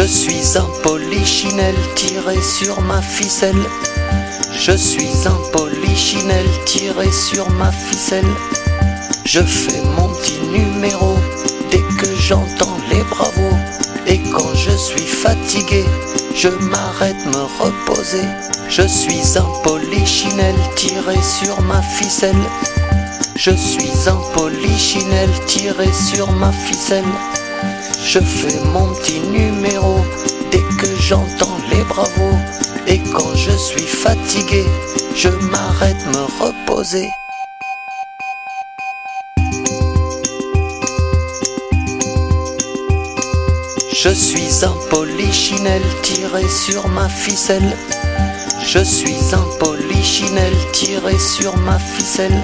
Je 0.00 0.04
suis 0.04 0.56
un 0.56 0.68
polichinelle 0.84 1.74
tiré 1.96 2.40
sur 2.40 2.80
ma 2.82 3.02
ficelle. 3.02 3.66
Je 4.52 4.70
suis 4.70 5.26
un 5.26 5.50
polichinelle 5.50 6.48
tiré 6.66 7.10
sur 7.10 7.50
ma 7.50 7.72
ficelle. 7.72 8.32
Je 9.24 9.40
fais 9.40 9.82
mon 9.96 10.06
petit 10.10 10.38
numéro 10.52 11.16
dès 11.72 11.82
que 11.98 12.14
j'entends 12.16 12.76
les 12.88 13.02
bravos. 13.02 13.58
Et 14.06 14.20
quand 14.30 14.54
je 14.54 14.70
suis 14.70 15.00
fatigué, 15.00 15.84
je 16.32 16.48
m'arrête 16.48 17.26
me 17.26 17.42
reposer. 17.60 18.28
Je 18.68 18.86
suis 18.86 19.36
un 19.36 19.50
polichinelle 19.64 20.60
tiré 20.76 21.20
sur 21.20 21.60
ma 21.62 21.82
ficelle. 21.82 22.46
Je 23.34 23.50
suis 23.50 24.08
un 24.08 24.20
polichinelle 24.32 25.44
tiré 25.48 25.92
sur 25.92 26.30
ma 26.30 26.52
ficelle. 26.52 27.12
Je 28.04 28.20
fais 28.20 28.60
mon 28.72 28.86
petit 28.94 29.20
numéro 29.20 29.96
dès 30.50 30.62
que 30.78 30.86
j'entends 31.00 31.58
les 31.70 31.82
bravos. 31.84 32.38
Et 32.86 32.98
quand 33.12 33.34
je 33.34 33.50
suis 33.50 33.86
fatigué, 33.86 34.64
je 35.14 35.28
m'arrête 35.28 36.04
me 36.06 36.22
reposer. 36.42 37.08
Je 43.92 44.10
suis 44.10 44.64
un 44.64 44.76
polichinelle 44.90 45.82
tiré 46.02 46.48
sur 46.48 46.88
ma 46.88 47.08
ficelle. 47.08 47.76
Je 48.64 48.78
suis 48.78 49.34
un 49.34 49.44
polichinelle 49.58 50.56
tiré 50.72 51.18
sur 51.18 51.56
ma 51.58 51.78
ficelle. 51.78 52.42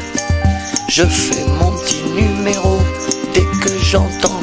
Je 0.88 1.04
fais 1.04 1.44
mon 1.60 1.70
petit 1.78 2.02
numéro 2.14 2.78
dès 3.32 3.46
que 3.62 3.78
j'entends 3.78 4.40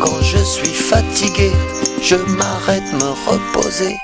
quand 0.00 0.20
je 0.22 0.38
suis 0.38 0.74
fatigué, 0.74 1.50
je 2.02 2.16
m'arrête 2.36 2.92
me 2.94 3.10
reposer. 3.28 3.96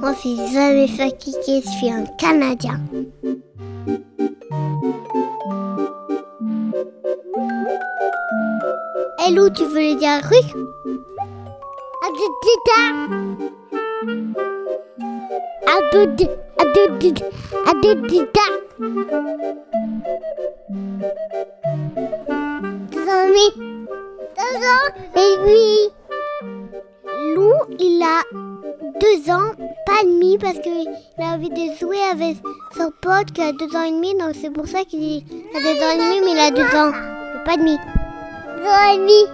Moi, 0.00 0.12
je 0.14 0.18
suis 0.18 0.52
jamais 0.52 0.88
fatigué, 0.88 1.62
je 1.64 1.70
suis 1.78 1.90
un 1.90 2.04
Canadien. 2.18 2.80
Hello, 9.24 9.48
tu 9.50 9.64
veux 9.64 9.80
le 9.80 9.94
dire 9.98 10.10
un 10.10 10.20
truc? 10.20 10.44
Deux 12.14 12.72
ans 12.72 13.61
et 15.72 16.06
demi 23.24 23.46
Deux 24.36 24.58
ans 24.68 24.88
et 25.16 25.36
demi 25.38 25.90
Lou, 27.34 27.52
il 27.78 28.02
a 28.02 28.22
deux 29.00 29.30
ans, 29.30 29.52
pas 29.86 30.02
demi, 30.04 30.36
parce 30.38 30.58
qu'il 30.58 30.88
a 31.18 31.34
envie 31.34 31.48
de 31.48 31.74
jouer 31.78 32.00
avec 32.10 32.36
son 32.76 32.90
pote 33.00 33.32
qui 33.32 33.42
a 33.42 33.52
deux 33.52 33.74
ans 33.76 33.84
et 33.84 33.92
demi, 33.92 34.14
donc 34.14 34.34
c'est 34.40 34.50
pour 34.50 34.66
ça 34.66 34.84
qu'il 34.84 35.24
a 35.54 35.60
deux 35.60 35.82
ans 35.82 35.90
et 35.92 35.98
demi, 35.98 36.20
mais 36.24 36.32
il 36.32 36.38
a 36.38 36.50
deux 36.50 36.76
ans, 36.76 36.92
pas 37.44 37.56
demi. 37.56 37.78
Deux 38.58 38.68
ans 38.68 38.92
et 38.92 38.98
demi. 38.98 39.26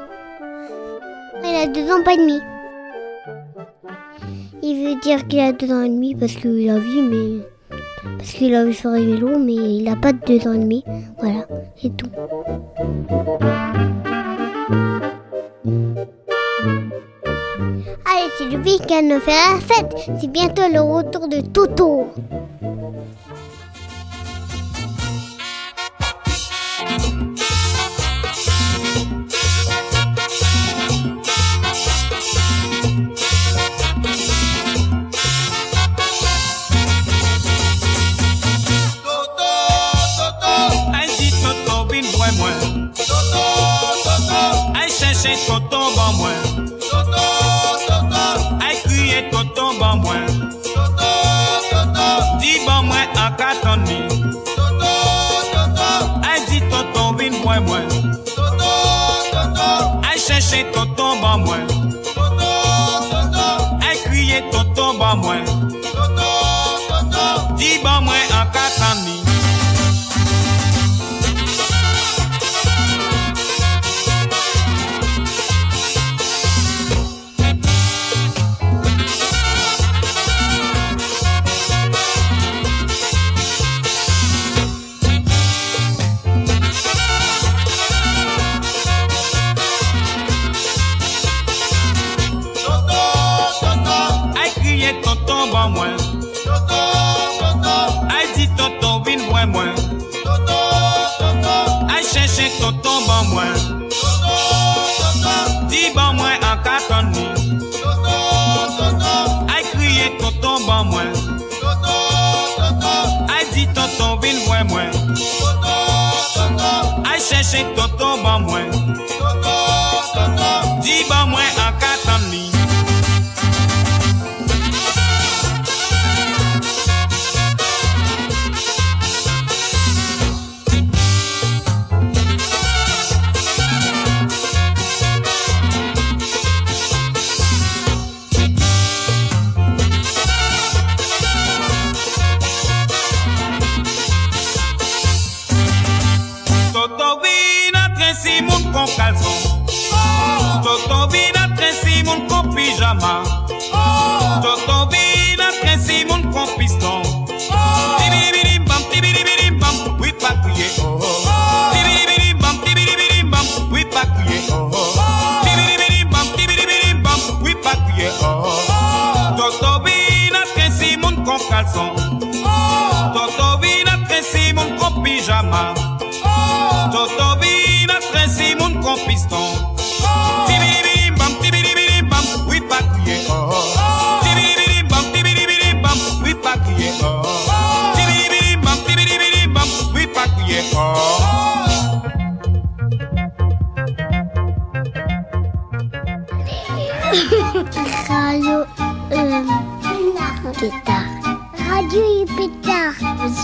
Il 1.44 1.57
a 1.57 1.66
deux 1.66 1.90
ans, 1.92 2.03
pas 2.03 2.16
demi. 2.16 2.40
Il 4.70 4.85
veut 4.85 5.00
dire 5.00 5.26
qu'il 5.26 5.40
a 5.40 5.52
deux 5.52 5.72
ans 5.72 5.81
et 5.81 5.88
demi 5.88 6.14
parce 6.14 6.35
qu'il 6.35 6.68
a 6.68 6.78
vu, 6.78 7.00
mais 7.00 7.42
parce 8.18 8.33
qu'il 8.33 8.54
a 8.54 8.66
vu 8.66 8.74
sur 8.74 8.90
le 8.90 9.00
vélo, 9.00 9.38
mais 9.38 9.54
il 9.54 9.88
a 9.88 9.96
pas 9.96 10.12
de 10.12 10.18
deux 10.26 10.46
ans 10.46 10.52
et 10.52 10.59
demi. 10.59 10.85
Voilà, 11.18 11.46
c'est 11.81 11.96
tout. 11.96 12.11
Allez, 18.04 18.28
c'est 18.37 18.50
le 18.50 18.59
week-end, 18.59 19.09
on 19.11 19.20
fait 19.20 19.31
la 19.31 19.59
fête. 19.59 19.96
C'est 20.20 20.31
bientôt 20.31 20.68
le 20.70 20.83
retour 20.83 21.28
de 21.28 21.40
Toto. 21.40 22.09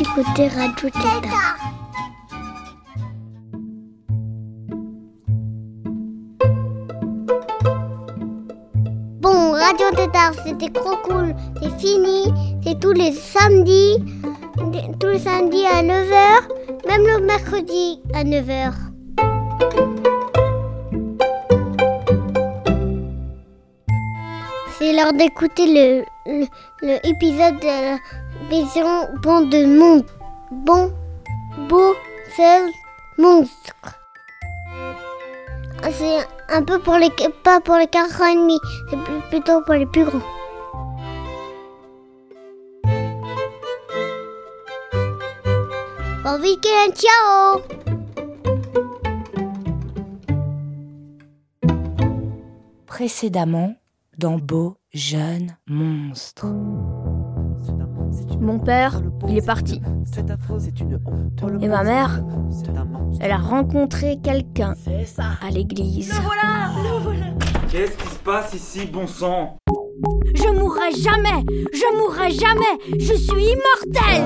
Écoutez 0.04 0.48
Radio 0.48 0.90
Tétard. 0.90 1.56
Bon, 9.20 9.52
Radio 9.52 9.86
Tétard, 9.96 10.32
c'était 10.44 10.68
trop 10.68 10.96
cool. 11.04 11.34
C'est 11.62 11.78
fini. 11.78 12.32
C'est 12.62 12.78
tous 12.80 12.92
les 12.92 13.12
samedis. 13.12 13.96
Tous 15.00 15.08
les 15.08 15.18
samedis 15.18 15.64
à 15.66 15.82
9h. 15.82 16.86
Même 16.86 17.06
le 17.06 17.24
mercredi 17.24 18.00
à 18.12 18.24
9h. 18.24 18.72
C'est 24.78 24.92
l'heure 24.92 25.14
d'écouter 25.14 25.66
le, 25.66 26.04
le, 26.26 26.46
le 26.82 27.06
épisode 27.06 27.58
de 27.60 27.96
maison 28.54 29.08
Bon 29.20 29.40
de 29.48 29.66
Monde. 29.66 30.06
Bon, 30.52 30.92
beau, 31.68 31.94
seul, 32.36 32.70
monstre. 33.18 33.98
C'est 35.90 36.20
un 36.48 36.62
peu 36.62 36.78
pour 36.78 36.96
les 36.96 37.10
pas 37.42 37.60
pour 37.60 37.76
les 37.76 37.88
4 37.88 38.22
ans 38.22 38.26
et 38.26 38.36
demi, 38.36 38.58
c'est 38.88 39.28
plutôt 39.28 39.60
pour 39.62 39.74
les 39.74 39.86
plus 39.86 40.04
grands. 40.04 40.20
Bon 46.22 46.40
week-end, 46.40 46.92
ciao 46.94 47.60
Précédemment, 52.86 53.74
dans 54.16 54.38
Beau 54.38 54.76
Jeune 54.92 55.56
Monstre. 55.66 56.46
Mon 58.40 58.58
père, 58.58 59.00
il 59.28 59.38
est 59.38 59.46
parti. 59.46 59.80
Et 61.60 61.68
ma 61.68 61.82
mère, 61.82 62.22
elle 63.20 63.32
a 63.32 63.38
rencontré 63.38 64.18
quelqu'un 64.22 64.74
à 65.40 65.50
l'église. 65.50 66.12
Qu'est-ce 67.70 67.96
qui 67.96 68.08
se 68.08 68.18
passe 68.18 68.54
ici, 68.54 68.86
bon 68.86 69.06
sang? 69.06 69.56
Je 70.34 70.48
mourrai 70.50 70.92
jamais 70.92 71.44
Je 71.72 71.96
mourrai 71.96 72.30
jamais 72.30 72.98
Je 72.98 73.14
suis 73.14 73.54
immortel 73.54 74.24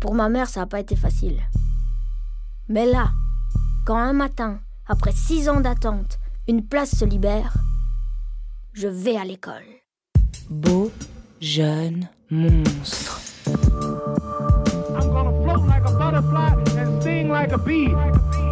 Pour 0.00 0.14
ma 0.14 0.28
mère, 0.28 0.48
ça 0.48 0.60
n'a 0.60 0.66
pas 0.66 0.80
été 0.80 0.96
facile. 0.96 1.40
Mais 2.68 2.86
là, 2.86 3.10
quand 3.84 3.98
un 3.98 4.14
matin, 4.14 4.58
après 4.88 5.12
six 5.12 5.50
ans 5.50 5.60
d'attente, 5.60 6.18
une 6.48 6.66
place 6.66 6.96
se 6.96 7.04
libère, 7.04 7.52
je 8.72 8.88
vais 8.88 9.16
à 9.16 9.24
l'école. 9.24 9.64
Beau 10.48 10.90
Jeune 11.40 12.08
Monstre. 12.30 13.20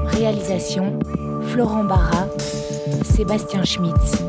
Réalisation 0.09 0.98
Florent 1.48 1.85
Barra, 1.85 2.27
Sébastien 3.03 3.64
Schmitz. 3.64 4.22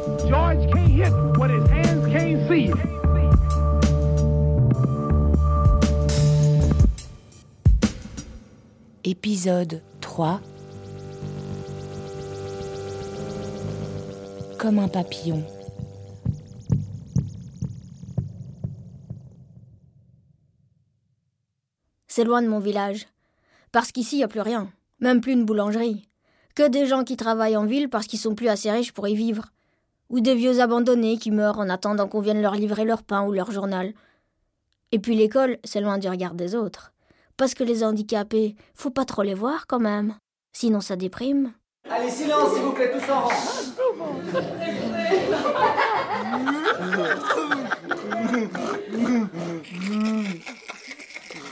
Épisode 9.05 9.81
3 9.99 10.39
Comme 14.57 14.79
un 14.79 14.87
papillon. 14.87 15.43
C'est 22.07 22.23
loin 22.23 22.41
de 22.41 22.47
mon 22.47 22.59
village. 22.59 23.07
Parce 23.73 23.91
qu'ici, 23.91 24.15
il 24.15 24.19
n'y 24.19 24.23
a 24.23 24.29
plus 24.29 24.39
rien. 24.39 24.71
Même 25.01 25.19
plus 25.19 25.33
une 25.33 25.43
boulangerie. 25.43 26.07
Que 26.55 26.69
des 26.69 26.85
gens 26.85 27.03
qui 27.03 27.17
travaillent 27.17 27.57
en 27.57 27.65
ville 27.65 27.89
parce 27.89 28.07
qu'ils 28.07 28.19
sont 28.19 28.35
plus 28.35 28.47
assez 28.47 28.71
riches 28.71 28.93
pour 28.93 29.09
y 29.09 29.15
vivre. 29.15 29.49
Ou 30.11 30.21
des 30.21 30.35
vieux 30.35 30.61
abandonnés 30.61 31.17
qui 31.17 31.29
meurent 31.29 31.59
en 31.59 31.67
attendant 31.67 32.07
qu'on 32.07 32.21
vienne 32.21 32.41
leur 32.41 32.55
livrer 32.55 32.85
leur 32.85 33.03
pain 33.03 33.27
ou 33.27 33.33
leur 33.33 33.51
journal. 33.51 33.93
Et 34.93 34.99
puis 34.99 35.17
l'école, 35.17 35.57
c'est 35.65 35.81
loin 35.81 35.97
du 35.97 36.07
regard 36.07 36.35
des 36.35 36.55
autres. 36.55 36.92
Parce 37.37 37.53
que 37.53 37.63
les 37.63 37.83
handicapés, 37.83 38.55
faut 38.75 38.91
pas 38.91 39.05
trop 39.05 39.23
les 39.23 39.33
voir 39.33 39.65
quand 39.67 39.79
même. 39.79 40.15
Sinon 40.53 40.81
ça 40.81 40.95
déprime. 40.95 41.53
Allez, 41.89 42.09
silence, 42.09 42.53
s'il 42.53 42.63
vous 42.63 42.71
plaît, 42.71 42.91
tous 42.91 43.11
en 43.11 43.21
rang. 43.21 43.31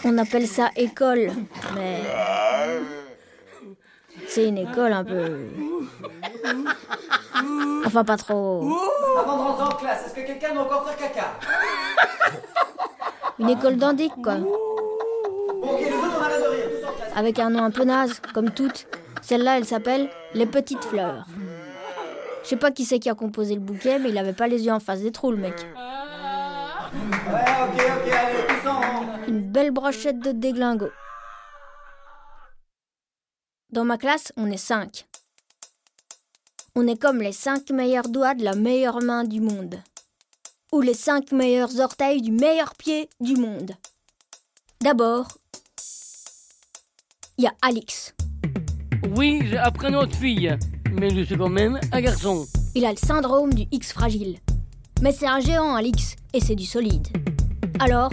On 0.03 0.17
appelle 0.17 0.47
ça 0.47 0.69
école, 0.75 1.31
mais 1.75 2.01
c'est 4.27 4.47
une 4.47 4.57
école 4.57 4.93
un 4.93 5.03
peu. 5.03 5.47
Enfin, 7.85 8.03
pas 8.03 8.17
trop. 8.17 8.71
Avant 9.19 9.37
de 9.37 9.41
rentrer 9.41 9.63
en 9.63 9.77
classe, 9.77 10.05
est-ce 10.05 10.13
que 10.13 10.25
quelqu'un 10.25 10.53
doit 10.53 10.63
encore 10.63 10.87
faire 10.89 10.97
caca? 10.97 11.39
Une 13.39 13.49
école 13.49 13.75
d'indique, 13.77 14.13
quoi. 14.23 14.37
Bon, 15.61 15.75
ok, 15.75 15.79
les 15.79 15.93
autres, 15.93 16.17
on 16.17 16.21
arrête 16.23 16.41
de 16.41 16.47
rire, 16.47 16.69
tous 16.71 16.87
en 16.87 16.93
classe. 16.93 17.15
Avec 17.15 17.39
un 17.39 17.49
nom 17.51 17.63
un 17.63 17.71
peu 17.71 17.83
naze, 17.83 18.19
comme 18.33 18.49
toutes. 18.51 18.87
Celle-là, 19.21 19.57
elle 19.59 19.65
s'appelle 19.65 20.09
Les 20.33 20.47
Petites 20.47 20.83
Fleurs. 20.83 21.25
Je 22.43 22.49
sais 22.49 22.57
pas 22.57 22.71
qui 22.71 22.85
c'est 22.85 22.97
qui 22.97 23.09
a 23.09 23.13
composé 23.13 23.53
le 23.53 23.61
bouquet, 23.61 23.99
mais 23.99 24.09
il 24.09 24.17
avait 24.17 24.33
pas 24.33 24.47
les 24.47 24.65
yeux 24.65 24.71
en 24.71 24.79
face 24.79 25.01
des 25.01 25.11
trous, 25.11 25.29
le 25.31 25.37
mec. 25.37 25.53
Ouais, 25.53 27.39
ok, 27.63 27.75
ok, 27.75 28.11
allez, 28.11 28.47
tous 28.47 28.67
en 28.67 28.81
rang. 28.81 29.05
Une 29.27 29.41
belle 29.41 29.69
brochette 29.71 30.19
de 30.19 30.31
déglingo. 30.31 30.89
Dans 33.69 33.85
ma 33.85 33.97
classe, 33.99 34.33
on 34.35 34.49
est 34.49 34.57
cinq. 34.57 35.05
On 36.75 36.87
est 36.87 36.99
comme 36.99 37.21
les 37.21 37.31
cinq 37.31 37.69
meilleurs 37.69 38.09
doigts 38.09 38.33
de 38.33 38.43
la 38.43 38.55
meilleure 38.55 39.01
main 39.01 39.23
du 39.23 39.39
monde. 39.39 39.75
Ou 40.71 40.81
les 40.81 40.95
cinq 40.95 41.31
meilleurs 41.31 41.79
orteils 41.79 42.21
du 42.21 42.31
meilleur 42.31 42.73
pied 42.75 43.09
du 43.19 43.35
monde. 43.35 43.73
D'abord, 44.81 45.37
il 47.37 47.43
y 47.43 47.47
a 47.47 47.53
Alix. 47.61 48.13
Oui, 49.15 49.41
j'ai 49.49 49.57
appris 49.57 49.87
une 49.87 49.95
autre 49.95 50.15
fille, 50.15 50.55
mais 50.91 51.09
je 51.09 51.23
suis 51.23 51.37
quand 51.37 51.49
même 51.49 51.79
un 51.91 52.01
garçon. 52.01 52.45
Il 52.75 52.85
a 52.85 52.91
le 52.91 52.97
syndrome 52.97 53.53
du 53.53 53.65
X 53.71 53.93
fragile. 53.93 54.37
Mais 55.01 55.11
c'est 55.11 55.27
un 55.27 55.39
géant, 55.39 55.75
Alix, 55.75 56.15
et 56.33 56.39
c'est 56.39 56.55
du 56.55 56.65
solide. 56.65 57.07
Alors, 57.79 58.11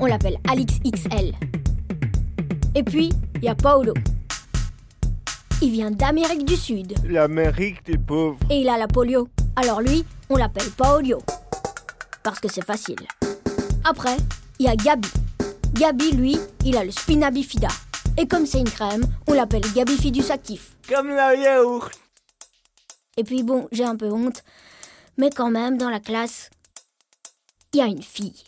on 0.00 0.06
l'appelle 0.06 0.38
Alix 0.48 0.74
XL. 0.84 1.34
Et 2.74 2.82
puis, 2.82 3.10
il 3.36 3.44
y 3.44 3.48
a 3.48 3.54
Paolo. 3.54 3.94
Il 5.60 5.72
vient 5.72 5.90
d'Amérique 5.90 6.44
du 6.44 6.56
Sud. 6.56 6.94
L'Amérique 7.04 7.84
des 7.84 7.98
pauvres. 7.98 8.38
Et 8.48 8.60
il 8.60 8.68
a 8.68 8.78
la 8.78 8.86
polio. 8.86 9.28
Alors 9.56 9.80
lui, 9.80 10.04
on 10.30 10.36
l'appelle 10.36 10.70
Paolio. 10.76 11.18
Parce 12.22 12.38
que 12.38 12.48
c'est 12.48 12.64
facile. 12.64 13.00
Après, 13.84 14.16
il 14.60 14.66
y 14.66 14.68
a 14.68 14.76
Gabi. 14.76 15.08
Gabi, 15.72 16.12
lui, 16.12 16.36
il 16.64 16.76
a 16.76 16.84
le 16.84 16.92
spina 16.92 17.32
bifida. 17.32 17.68
Et 18.20 18.26
comme 18.26 18.46
c'est 18.46 18.58
une 18.58 18.68
crème, 18.70 19.04
on 19.28 19.32
l'appelle 19.32 19.62
Gabifidus 19.74 20.30
actif. 20.30 20.76
Comme 20.88 21.08
la 21.08 21.34
yaourt. 21.36 21.92
Et 23.16 23.22
puis 23.24 23.42
bon, 23.44 23.68
j'ai 23.72 23.84
un 23.84 23.96
peu 23.96 24.10
honte. 24.10 24.42
Mais 25.16 25.30
quand 25.30 25.50
même, 25.50 25.78
dans 25.78 25.88
la 25.90 26.00
classe, 26.00 26.50
il 27.72 27.78
y 27.78 27.82
a 27.82 27.86
une 27.86 28.02
fille. 28.02 28.44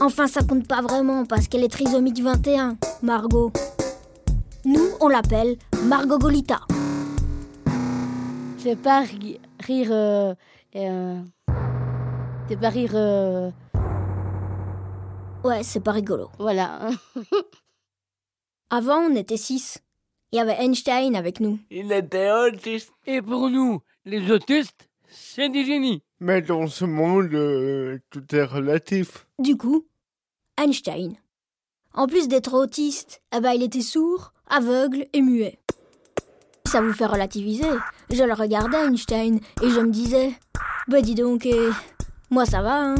Enfin, 0.00 0.26
ça 0.28 0.42
compte 0.42 0.66
pas 0.68 0.80
vraiment 0.82 1.24
parce 1.26 1.48
qu'elle 1.48 1.64
est 1.64 1.68
trisomique 1.72 2.20
21, 2.22 2.76
Margot. 3.02 3.52
Nous, 4.64 4.88
on 5.00 5.08
l'appelle 5.08 5.56
Margot 5.84 6.18
Golita. 6.18 6.60
C'est 8.58 8.76
pas 8.76 9.00
ri- 9.00 9.40
rire. 9.64 9.88
euh, 9.90 10.34
euh, 10.76 11.20
c'est 12.48 12.60
pas 12.60 12.68
rire. 12.68 12.92
euh, 12.94 13.50
Ouais, 15.44 15.62
c'est 15.62 15.80
pas 15.80 15.92
rigolo. 15.92 16.30
Voilà. 16.38 16.90
Avant, 18.70 18.98
on 18.98 19.14
était 19.14 19.36
six. 19.36 19.78
Il 20.32 20.36
y 20.36 20.40
avait 20.40 20.56
Einstein 20.58 21.14
avec 21.14 21.38
nous. 21.38 21.60
Il 21.70 21.92
était 21.92 22.30
autiste. 22.32 22.92
Et 23.06 23.22
pour 23.22 23.48
nous, 23.48 23.80
les 24.04 24.30
autistes, 24.32 24.88
c'est 25.08 25.48
des 25.48 25.64
génies. 25.64 26.02
Mais 26.18 26.42
dans 26.42 26.66
ce 26.66 26.84
monde, 26.84 27.32
euh, 27.32 27.98
tout 28.10 28.24
est 28.34 28.44
relatif. 28.44 29.26
Du 29.38 29.56
coup, 29.56 29.86
Einstein. 30.58 31.14
En 31.94 32.08
plus 32.08 32.26
d'être 32.26 32.54
autiste, 32.54 33.22
eh 33.34 33.40
ben, 33.40 33.52
il 33.52 33.62
était 33.62 33.82
sourd, 33.82 34.32
aveugle 34.48 35.06
et 35.12 35.22
muet. 35.22 35.58
Ça 36.64 36.80
vous 36.80 36.92
fait 36.92 37.06
relativiser. 37.06 37.70
Je 38.10 38.24
le 38.24 38.34
regardais, 38.34 38.84
Einstein, 38.84 39.38
et 39.62 39.70
je 39.70 39.80
me 39.80 39.90
disais, 39.90 40.32
bah 40.88 41.00
dis 41.00 41.14
donc, 41.14 41.46
eh, 41.46 41.70
moi 42.30 42.44
ça 42.44 42.62
va, 42.62 42.82
hein. 42.82 42.96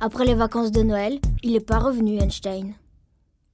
Après 0.00 0.26
les 0.26 0.34
vacances 0.34 0.70
de 0.70 0.82
Noël, 0.82 1.18
il 1.42 1.52
n'est 1.52 1.60
pas 1.60 1.78
revenu, 1.78 2.18
Einstein. 2.18 2.74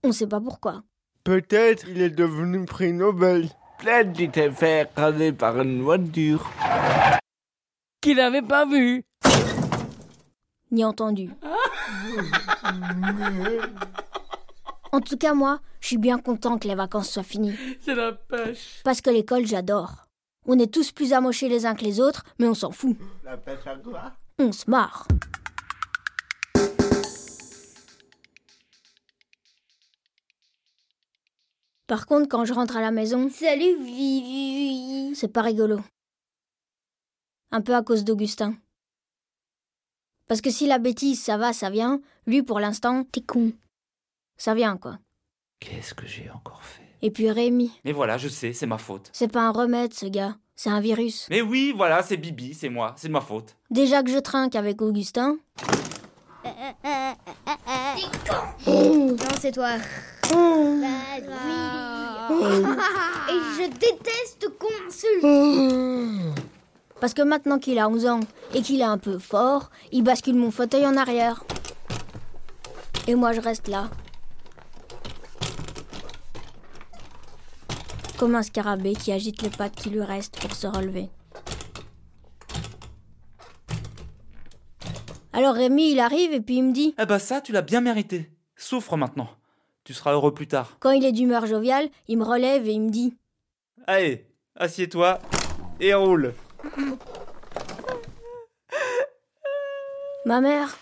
On 0.03 0.13
sait 0.13 0.27
pas 0.27 0.41
pourquoi. 0.41 0.83
Peut-être 1.25 1.87
il 1.89 2.01
est 2.01 2.11
devenu 2.11 2.65
prix 2.65 2.93
Nobel. 2.93 3.49
Peut-être 3.79 4.35
s'est 4.35 4.51
fait 4.51 4.83
écraser 4.83 5.33
par 5.33 5.61
une 5.61 5.83
voiture. 5.83 6.51
Qu'il 8.01 8.17
n'avait 8.17 8.43
pas 8.43 8.67
vu. 8.67 9.03
Ni 10.71 10.85
entendu. 10.85 11.31
En 14.93 15.01
tout 15.01 15.17
cas, 15.17 15.35
moi, 15.35 15.61
je 15.81 15.87
suis 15.87 15.99
bien 15.99 16.19
content 16.19 16.59
que 16.59 16.67
les 16.67 16.75
vacances 16.75 17.11
soient 17.11 17.23
finies. 17.23 17.55
C'est 17.81 17.95
la 17.95 18.11
pêche. 18.11 18.81
Parce 18.83 19.01
que 19.01 19.11
l'école, 19.11 19.47
j'adore. 19.47 20.07
On 20.49 20.59
est 20.59 20.73
tous 20.73 20.91
plus 20.91 21.13
amochés 21.13 21.49
les 21.49 21.65
uns 21.65 21.77
que 21.77 21.85
les 21.85 22.01
autres, 22.01 22.25
mais 22.41 22.49
on 22.49 22.55
s'en 22.55 22.73
fout. 22.73 22.97
La 23.25 23.37
pêche 23.37 23.67
à 23.67 23.77
quoi? 23.77 24.13
On 24.41 24.51
se 24.51 24.69
marre. 24.69 25.07
Par 31.91 32.07
contre, 32.07 32.29
quand 32.29 32.45
je 32.45 32.53
rentre 32.53 32.77
à 32.77 32.81
la 32.81 32.93
maison, 32.93 33.29
Salut, 33.31 33.77
Vivi. 33.83 35.13
c'est 35.17 35.27
pas 35.27 35.43
rigolo. 35.43 35.81
Un 37.51 37.63
peu 37.63 37.75
à 37.75 37.83
cause 37.83 38.05
d'Augustin. 38.05 38.55
Parce 40.29 40.41
que 40.41 40.51
si 40.53 40.69
la 40.69 40.79
bêtise, 40.79 41.21
ça 41.21 41.37
va, 41.37 41.53
ça 41.53 41.69
vient, 41.69 42.01
lui, 42.29 42.45
pour 42.45 42.61
l'instant, 42.61 43.03
T'es 43.03 43.23
con. 43.23 43.51
ça 44.37 44.55
vient, 44.55 44.77
quoi. 44.77 45.01
Qu'est-ce 45.59 45.93
que 45.95 46.07
j'ai 46.07 46.31
encore 46.31 46.63
fait? 46.63 46.85
Et 47.03 47.11
puis 47.11 47.29
Rémi, 47.29 47.73
Mais 47.85 47.91
voilà, 47.91 48.19
je 48.19 48.29
sais, 48.29 48.53
c'est 48.53 48.67
ma 48.67 48.79
faute. 48.79 49.11
c'est 49.13 49.27
pas 49.33 49.43
un 49.43 49.51
remède, 49.51 49.93
ce 49.93 50.07
gars. 50.07 50.37
C'est 50.55 50.71
un 50.71 50.79
virus. 50.81 51.27
Mais 51.29 51.43
oui, 51.43 51.73
voilà, 51.77 52.05
c'est 52.05 52.17
Bibi, 52.19 52.55
c'est 52.55 52.69
moi, 52.69 52.95
c'est 52.99 53.09
de 53.09 53.13
ma 53.13 53.21
faute. 53.21 53.57
Déjà 53.69 54.05
que 54.05 54.13
je 54.13 54.19
trinque 54.19 54.55
avec 54.55 54.81
Augustin, 54.81 55.39
Non, 58.65 59.17
c'est 59.41 59.51
toi. 59.53 59.73
Bah. 60.31 60.37
Et 63.29 63.41
je 63.57 63.69
déteste 63.69 64.49
qu'on 64.59 64.69
m'insulte. 64.85 66.41
parce 67.01 67.15
que 67.15 67.23
maintenant 67.23 67.59
qu'il 67.59 67.79
a 67.79 67.89
11 67.89 68.07
ans 68.07 68.21
et 68.55 68.63
qu'il 68.63 68.81
est 68.81 68.85
un 68.85 68.99
peu 68.99 69.19
fort, 69.19 69.71
il 69.93 70.03
bascule 70.03 70.37
mon 70.37 70.51
fauteuil 70.51 70.87
en 70.87 70.97
arrière. 70.97 71.45
Et 73.09 73.15
moi, 73.15 73.33
je 73.33 73.41
reste 73.41 73.69
là. 73.69 73.91
Comme 78.19 78.35
un 78.35 78.43
scarabée 78.43 78.93
qui 78.93 79.13
agite 79.13 79.43
les 79.43 79.49
pattes 79.51 79.75
qui 79.75 79.91
lui 79.91 80.03
restent 80.03 80.39
pour 80.39 80.55
se 80.55 80.67
relever. 80.67 81.09
Alors 85.33 85.55
Rémi, 85.55 85.93
il 85.93 86.01
arrive 86.01 86.33
et 86.33 86.41
puis 86.41 86.57
il 86.57 86.65
me 86.65 86.73
dit, 86.73 86.95
Eh 86.99 87.07
bah 87.07 87.19
ça, 87.19 87.41
tu 87.41 87.53
l'as 87.53 87.63
bien 87.63 87.81
mérité. 87.81 88.31
Souffre 88.57 88.97
maintenant. 88.99 89.29
Tu 89.91 89.95
seras 89.95 90.13
heureux 90.13 90.33
plus 90.33 90.47
tard. 90.47 90.77
quand 90.79 90.93
il 90.93 91.05
est 91.05 91.11
d'humeur 91.11 91.47
joviale, 91.47 91.89
il 92.07 92.17
me 92.17 92.23
relève 92.23 92.69
et 92.69 92.71
il 92.71 92.81
me 92.81 92.91
dit, 92.91 93.13
Allez, 93.89 94.25
assieds-toi 94.55 95.19
et 95.81 95.93
roule. 95.95 96.33
Ma 100.27 100.41
mère. 100.41 100.79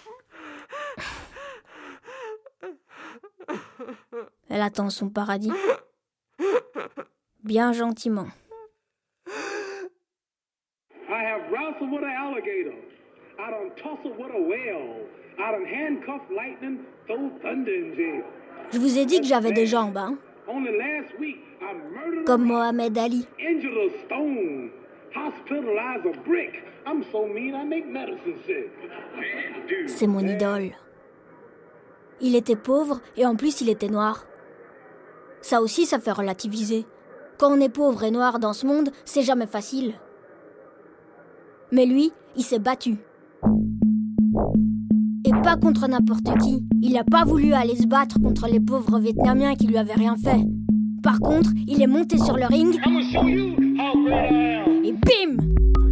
Elle 4.51 4.61
attend 4.61 4.91
son 4.91 5.09
paradis. 5.09 5.53
Bien 7.45 7.73
gentiment. 7.73 8.29
I 9.27 9.33
have 11.09 11.51
wrestled 11.51 11.91
with 11.91 12.03
an 12.03 12.11
alligator. 12.11 12.77
I 13.39 13.51
done 13.53 13.71
tussled 13.83 14.19
with 14.19 14.33
a 14.35 14.43
whale. 14.43 15.07
I 15.39 15.53
done 15.53 15.65
handcuffed 15.65 16.31
lightning, 16.31 16.81
throw 17.07 17.31
thunder 17.41 17.73
in 17.73 17.95
jail. 17.97 18.25
Je 18.73 18.79
vous 18.79 18.99
ai 18.99 19.07
dit 19.07 19.21
que 19.21 19.27
j'avais 19.27 19.53
des 19.53 19.67
jambes, 19.67 19.97
hein 19.97 20.17
Comme 22.27 22.45
Mohamed 22.45 22.99
Ali. 22.99 23.27
C'est 29.87 30.07
mon 30.07 30.21
idole. 30.21 30.71
Il 32.21 32.37
était 32.37 32.57
pauvre 32.57 33.01
et 33.17 33.25
en 33.25 33.37
plus 33.37 33.61
il 33.61 33.71
était 33.71 33.89
noir. 33.89 34.27
Ça 35.41 35.63
aussi, 35.63 35.87
ça 35.87 35.99
fait 35.99 36.13
relativiser. 36.13 36.85
Quand 37.39 37.57
on 37.57 37.61
est 37.61 37.69
pauvre 37.69 38.03
et 38.05 38.11
noir 38.11 38.39
dans 38.39 38.53
ce 38.53 38.67
monde, 38.67 38.91
c'est 39.05 39.23
jamais 39.23 39.47
facile. 39.47 39.95
Mais 41.71 41.87
lui, 41.87 42.13
il 42.37 42.43
s'est 42.43 42.59
battu. 42.59 42.97
Pas 45.43 45.57
contre 45.57 45.89
n'importe 45.89 46.39
qui. 46.43 46.65
Il 46.83 46.93
n'a 46.93 47.05
pas 47.05 47.25
voulu 47.25 47.53
aller 47.53 47.77
se 47.77 47.87
battre 47.87 48.21
contre 48.21 48.49
les 48.49 48.61
pauvres 48.61 48.99
Vietnamiens 48.99 49.55
qui 49.55 49.67
lui 49.67 49.79
avaient 49.79 49.95
rien 49.95 50.17
fait. 50.17 50.45
Par 51.03 51.21
contre, 51.21 51.51
il 51.67 51.83
est 51.83 51.87
monté 51.87 52.19
sur 52.19 52.37
le 52.37 52.47
ring 52.47 52.75
et 54.85 54.93
bim 54.93 55.37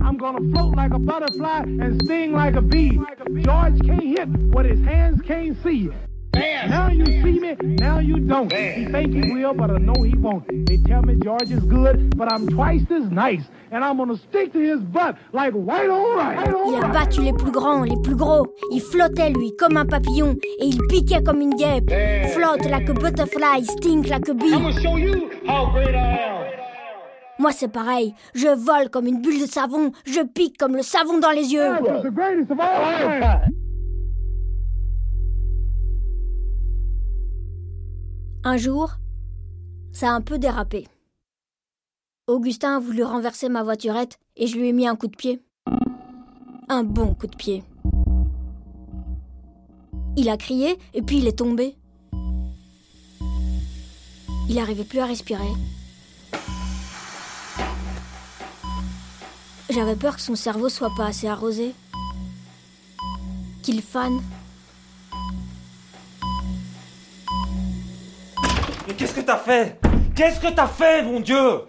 I'm 0.05 0.17
gonna 0.17 0.39
float 0.53 0.75
like 0.77 0.93
a 0.93 0.99
butterfly 0.99 1.65
and 1.81 2.01
sting 2.05 2.33
like 2.33 2.57
a 2.57 2.61
bee. 2.61 2.99
George 3.43 3.81
can't 3.85 4.03
hit 4.03 4.29
what 4.53 4.65
his 4.65 4.81
hands 4.85 5.21
can't 5.27 5.57
see. 5.63 5.91
Now 6.69 6.89
you 6.89 7.07
see 7.07 7.41
me, 7.41 7.57
now 7.61 7.99
you 7.99 8.19
don't. 8.19 8.53
He 8.53 8.85
think 8.87 9.15
he 9.15 9.33
will, 9.33 9.55
but 9.55 9.71
I 9.71 9.79
know 9.79 10.03
he 10.03 10.15
won't. 10.17 10.45
They 10.67 10.79
tell 10.79 11.03
me 11.03 11.15
George 11.23 11.51
is 11.51 11.65
good, 11.65 12.17
but 12.17 12.33
I'm 12.33 12.47
twice 12.49 12.85
as 12.91 13.11
nice. 13.11 13.45
And 13.71 13.85
I'm 13.85 13.97
gonna 13.97 14.17
stick 14.17 14.53
to 14.53 14.59
his 14.59 14.81
butt 14.81 15.17
like 15.33 15.53
white. 15.55 15.89
White 15.89 16.55
on 16.55 16.73
Il 16.73 16.85
a 16.85 16.89
battu 16.89 17.23
les 17.23 17.33
plus 17.33 17.51
grands, 17.51 17.83
les 17.83 17.97
plus 18.03 18.17
gros. 18.17 18.47
Il 18.73 18.81
flottait, 18.81 19.31
lui, 19.31 19.53
comme 19.59 19.77
un 19.77 19.87
papillon. 19.87 20.37
Et 20.61 20.67
il 20.67 20.79
piquait 20.89 21.23
comme 21.23 21.41
une 21.41 21.55
guêpe. 21.55 21.91
Flotte 22.33 22.65
like 22.69 22.89
a 22.89 22.95
butterfly, 22.95 23.65
stink 23.65 24.09
like 24.09 24.29
a 24.29 24.35
bee. 24.35 24.55
I'ma 24.55 24.73
show 24.73 24.97
you 24.97 25.31
how 25.47 25.71
great 25.73 25.95
I 25.95 26.19
am. 26.19 26.37
Moi, 27.39 27.53
c'est 27.53 27.69
pareil. 27.69 28.15
Je 28.35 28.49
vole 28.49 28.89
comme 28.91 29.07
une 29.07 29.21
bulle 29.21 29.41
de 29.41 29.47
savon. 29.47 29.93
Je 30.07 30.21
pique 30.23 30.57
comme 30.57 30.75
le 30.75 30.83
savon 30.83 31.19
dans 31.19 31.33
les 31.33 31.53
yeux. 31.53 31.69
Un 38.49 38.59
jour, 38.59 38.93
Ça 39.93 40.11
a 40.11 40.13
un 40.13 40.21
peu 40.21 40.39
dérapé. 40.39 40.87
Augustin 42.29 42.77
a 42.77 42.79
voulu 42.79 43.03
renverser 43.03 43.49
ma 43.49 43.65
voiturette 43.65 44.21
et 44.37 44.47
je 44.47 44.57
lui 44.57 44.69
ai 44.69 44.73
mis 44.73 44.87
un 44.87 44.95
coup 44.95 45.09
de 45.09 45.17
pied. 45.17 45.43
Un 46.69 46.85
bon 46.85 47.13
coup 47.15 47.27
de 47.27 47.35
pied. 47.35 47.65
Il 50.17 50.29
a 50.29 50.37
crié 50.37 50.79
et 50.95 51.03
puis 51.03 51.19
il 51.19 51.27
est 51.27 51.39
tombé. 51.41 51.75
Il 54.49 54.55
n'arrivait 54.55 54.85
plus 54.85 55.01
à 55.01 55.07
respirer. 55.07 55.53
J'avais 59.71 59.97
peur 59.97 60.15
que 60.15 60.23
son 60.23 60.37
cerveau 60.37 60.69
soit 60.69 60.95
pas 60.97 61.07
assez 61.07 61.27
arrosé. 61.27 61.75
Qu'il 63.65 63.83
fane. 63.83 64.21
Qu'est-ce 68.97 69.15
que 69.15 69.21
t'as 69.21 69.37
fait? 69.37 69.79
Qu'est-ce 70.15 70.41
que 70.41 70.49
t'as 70.49 70.67
fait, 70.67 71.03
mon 71.03 71.21
Dieu? 71.21 71.61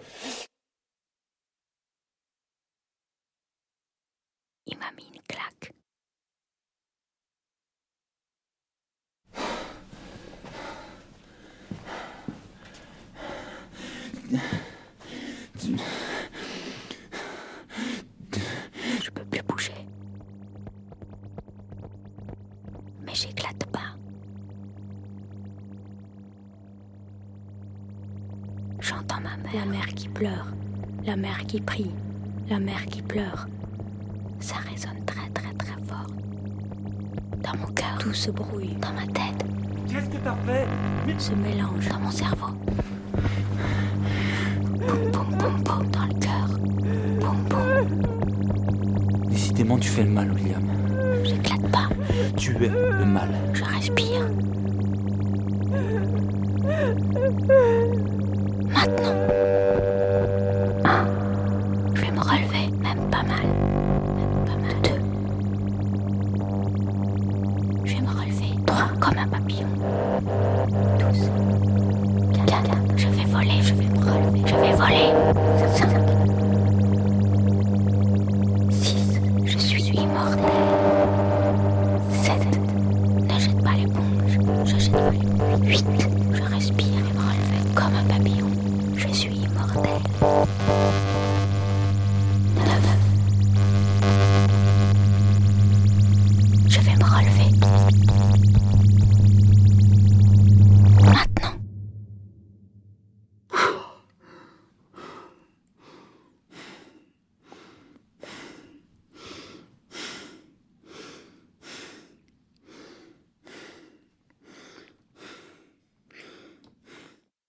La 32.58 32.64
mère 32.64 32.86
qui 32.86 33.02
pleure. 33.02 33.46
Ça 34.40 34.56
résonne 34.68 35.04
très 35.06 35.28
très 35.30 35.54
très 35.54 35.80
fort. 35.86 36.08
Dans 37.36 37.56
mon 37.56 37.72
cœur, 37.72 37.98
tout 38.00 38.12
se 38.12 38.32
brouille. 38.32 38.74
Dans 38.82 38.92
ma 38.94 39.06
tête, 39.06 39.46
Qu'est-ce 39.88 40.06
que 40.10 40.16
t'as 40.16 40.34
fait? 40.44 40.66
se 41.18 41.34
mélange 41.34 41.88
dans 41.88 42.00
mon 42.00 42.10
cerveau. 42.10 42.48
Boum 44.74 45.10
boum 45.12 45.38
boum 45.38 45.62
boum 45.62 45.86
dans 45.92 46.06
le 46.06 46.14
cœur. 46.14 46.48
Boum 47.20 47.44
boum. 47.48 49.30
Décidément, 49.30 49.78
tu 49.78 49.88
fais 49.88 50.02
le 50.02 50.10
mal, 50.10 50.32
William. 50.32 50.64
J'éclate 51.22 51.70
pas. 51.70 51.88
Tu 52.36 52.56
es 52.56 52.70
le 52.70 53.04
mal. 53.04 53.28
Je 53.54 53.62
respire. 53.62 54.26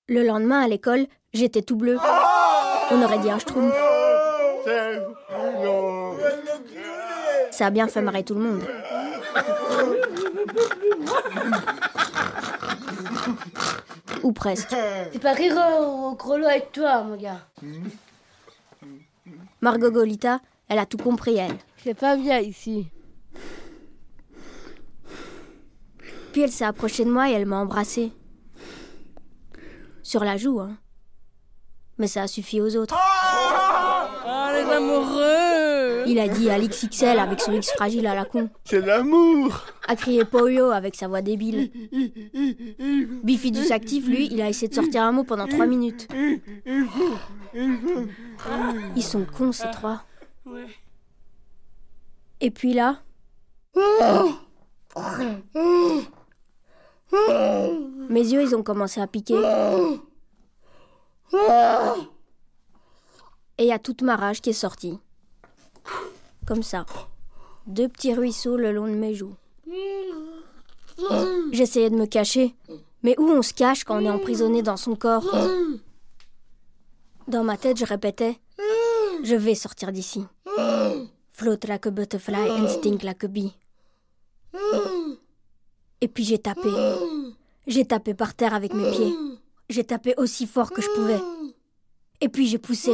Le 0.09 0.23
lendemain 0.23 0.61
à 0.61 0.67
l'école, 0.67 1.05
j'étais 1.33 1.61
tout 1.61 1.75
bleu. 1.75 1.97
On 2.91 3.03
aurait 3.03 3.19
dit 3.19 3.29
un 3.29 3.37
schtroumpf. 3.37 3.75
Ça 7.51 7.67
a 7.67 7.69
bien 7.69 7.87
fait 7.87 8.01
marrer 8.01 8.23
tout 8.23 8.33
le 8.33 8.41
monde. 8.41 8.63
Ou 14.23 14.31
presque. 14.31 14.75
C'est 15.13 15.21
pas 15.21 15.33
rire 15.33 15.55
au, 15.79 16.17
au 16.17 16.33
avec 16.45 16.71
toi, 16.71 17.03
mon 17.03 17.15
gars. 17.15 17.41
Margot 19.61 19.91
Golita, 19.91 20.39
elle 20.67 20.79
a 20.79 20.87
tout 20.87 20.97
compris, 20.97 21.37
elle. 21.37 21.55
C'est 21.83 21.93
pas 21.93 22.15
bien 22.15 22.39
ici. 22.39 22.87
Puis 26.31 26.41
elle 26.41 26.51
s'est 26.51 26.65
approchée 26.65 27.05
de 27.05 27.11
moi 27.11 27.29
et 27.29 27.33
elle 27.33 27.45
m'a 27.45 27.57
embrassé. 27.57 28.11
Sur 30.09 30.23
la 30.23 30.37
joue, 30.37 30.59
hein. 30.59 30.75
Mais 31.99 32.07
ça 32.07 32.23
a 32.23 32.27
suffi 32.27 32.59
aux 32.59 32.75
autres. 32.77 32.95
Ah, 32.97 34.51
les 34.55 34.67
amoureux 34.67 36.03
Il 36.07 36.17
a 36.17 36.27
dit 36.27 36.49
Alix 36.49 36.87
XL 36.89 37.19
avec 37.19 37.39
son 37.39 37.53
X 37.53 37.69
fragile 37.73 38.07
à 38.07 38.15
la 38.15 38.25
con. 38.25 38.49
C'est 38.65 38.83
l'amour 38.83 39.67
A 39.87 39.95
crié 39.95 40.25
Polio 40.25 40.71
avec 40.71 40.95
sa 40.95 41.07
voix 41.07 41.21
débile. 41.21 41.69
Bifidus 43.23 43.71
actif, 43.71 44.07
lui, 44.07 44.29
il 44.31 44.41
a 44.41 44.49
essayé 44.49 44.67
de 44.67 44.73
sortir 44.73 45.03
un 45.03 45.11
mot 45.11 45.23
pendant 45.23 45.45
trois 45.45 45.67
minutes. 45.67 46.07
Ils 47.53 49.03
sont 49.03 49.27
cons, 49.31 49.51
ces 49.51 49.69
trois. 49.69 50.05
Et 52.41 52.49
puis 52.49 52.73
là, 52.73 53.03
mes 58.19 58.33
yeux, 58.33 58.41
ils 58.41 58.55
ont 58.55 58.63
commencé 58.63 58.99
à 58.99 59.07
piquer. 59.07 59.39
Et 63.57 63.63
il 63.63 63.67
y 63.67 63.71
a 63.71 63.79
toute 63.79 64.01
ma 64.01 64.17
rage 64.17 64.41
qui 64.41 64.49
est 64.49 64.53
sortie. 64.53 64.99
Comme 66.45 66.63
ça. 66.63 66.85
Deux 67.65 67.87
petits 67.87 68.13
ruisseaux 68.13 68.57
le 68.57 68.73
long 68.73 68.87
de 68.87 68.95
mes 68.95 69.15
joues. 69.15 69.35
J'essayais 71.51 71.89
de 71.89 71.95
me 71.95 72.07
cacher. 72.07 72.55
Mais 73.03 73.17
où 73.17 73.29
on 73.29 73.41
se 73.41 73.53
cache 73.53 73.85
quand 73.85 74.01
on 74.01 74.05
est 74.05 74.09
emprisonné 74.09 74.61
dans 74.63 74.75
son 74.75 74.95
corps? 74.95 75.33
Dans 77.27 77.45
ma 77.45 77.55
tête, 77.55 77.77
je 77.77 77.85
répétais 77.85 78.37
Je 79.23 79.35
vais 79.35 79.55
sortir 79.55 79.93
d'ici. 79.93 80.25
Float 81.31 81.59
like 81.67 81.85
a 81.85 81.91
butterfly 81.91 82.49
and 82.49 82.67
stink 82.67 83.03
like 83.03 83.23
a 83.23 83.27
bee. 83.29 83.53
Et 86.01 86.07
puis 86.09 86.25
j'ai 86.25 86.39
tapé. 86.39 86.69
J'ai 87.69 87.85
tapé 87.85 88.15
par 88.15 88.33
terre 88.33 88.55
avec 88.55 88.73
mes 88.73 88.89
pieds. 88.89 89.13
J'ai 89.69 89.83
tapé 89.83 90.15
aussi 90.17 90.47
fort 90.47 90.71
que 90.71 90.81
je 90.81 90.89
pouvais. 90.95 91.19
Et 92.19 92.27
puis 92.27 92.47
j'ai 92.47 92.57
poussé. 92.57 92.91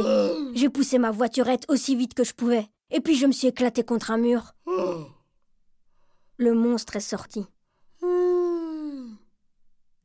J'ai 0.52 0.68
poussé 0.68 0.98
ma 0.98 1.10
voiturette 1.10 1.64
aussi 1.68 1.96
vite 1.96 2.12
que 2.12 2.24
je 2.24 2.34
pouvais. 2.34 2.68
Et 2.90 3.00
puis 3.00 3.16
je 3.16 3.26
me 3.26 3.32
suis 3.32 3.48
éclaté 3.48 3.82
contre 3.84 4.10
un 4.10 4.18
mur. 4.18 4.54
Le 6.36 6.52
monstre 6.52 6.96
est 6.96 7.00
sorti. 7.00 7.46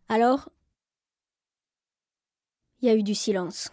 Alors, 0.08 0.48
il 2.80 2.88
y 2.88 2.90
a 2.90 2.96
eu 2.96 3.04
du 3.04 3.14
silence. 3.14 3.72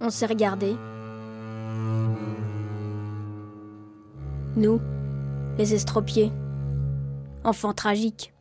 On 0.00 0.10
s'est 0.10 0.26
regardé. 0.26 0.76
Nous, 4.60 4.78
les 5.56 5.72
estropiés, 5.72 6.30
enfants 7.44 7.72
tragiques, 7.72 8.34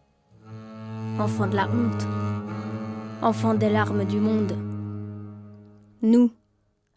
enfants 1.17 1.47
de 1.47 1.55
la 1.55 1.70
honte, 1.70 3.24
enfants 3.24 3.53
des 3.53 3.70
larmes 3.70 4.03
du 4.03 4.20
monde. 4.20 4.51
Nous, 6.01 6.34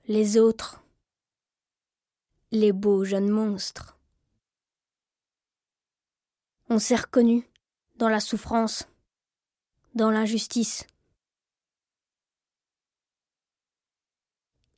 les 0.08 0.38
autres, 0.38 0.82
les 2.50 2.72
beaux 2.72 3.04
jeunes 3.04 3.28
monstres. 3.28 3.96
On 6.68 6.80
s'est 6.80 6.96
reconnus 6.96 7.44
dans 7.98 8.08
la 8.08 8.18
souffrance, 8.18 8.88
dans 9.94 10.10
l'injustice. 10.10 10.84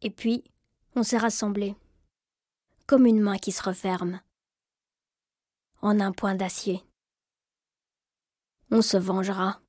Et 0.02 0.10
puis, 0.10 0.44
on 0.96 1.02
s'est 1.02 1.16
rassemblés, 1.16 1.74
comme 2.86 3.06
une 3.06 3.22
main 3.22 3.38
qui 3.38 3.50
se 3.50 3.62
referme, 3.62 4.20
en 5.84 6.00
un 6.00 6.12
point 6.12 6.34
d'acier. 6.34 6.82
On 8.70 8.80
se 8.80 8.96
vengera. 8.96 9.60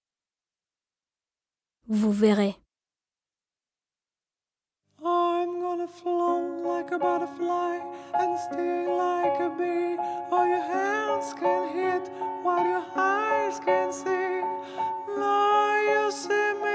Vous 1.88 2.14
verrez. 2.14 2.56
I'm 5.04 5.60
gonna 5.62 5.88
float 5.88 6.64
like 6.64 6.92
a 6.92 6.98
butterfly 6.98 7.80
and 8.14 8.40
sting 8.40 8.88
like 8.98 9.38
a 9.42 9.50
bee. 9.58 9.98
All 10.32 10.48
your 10.48 10.64
hands 10.64 11.34
can 11.34 11.64
hit 11.76 12.10
what 12.44 12.64
your 12.66 12.86
eyes 12.96 13.60
can 13.60 13.92
see. 13.92 14.42
Now 15.20 15.76
you 15.90 16.12
see 16.12 16.54
me, 16.64 16.75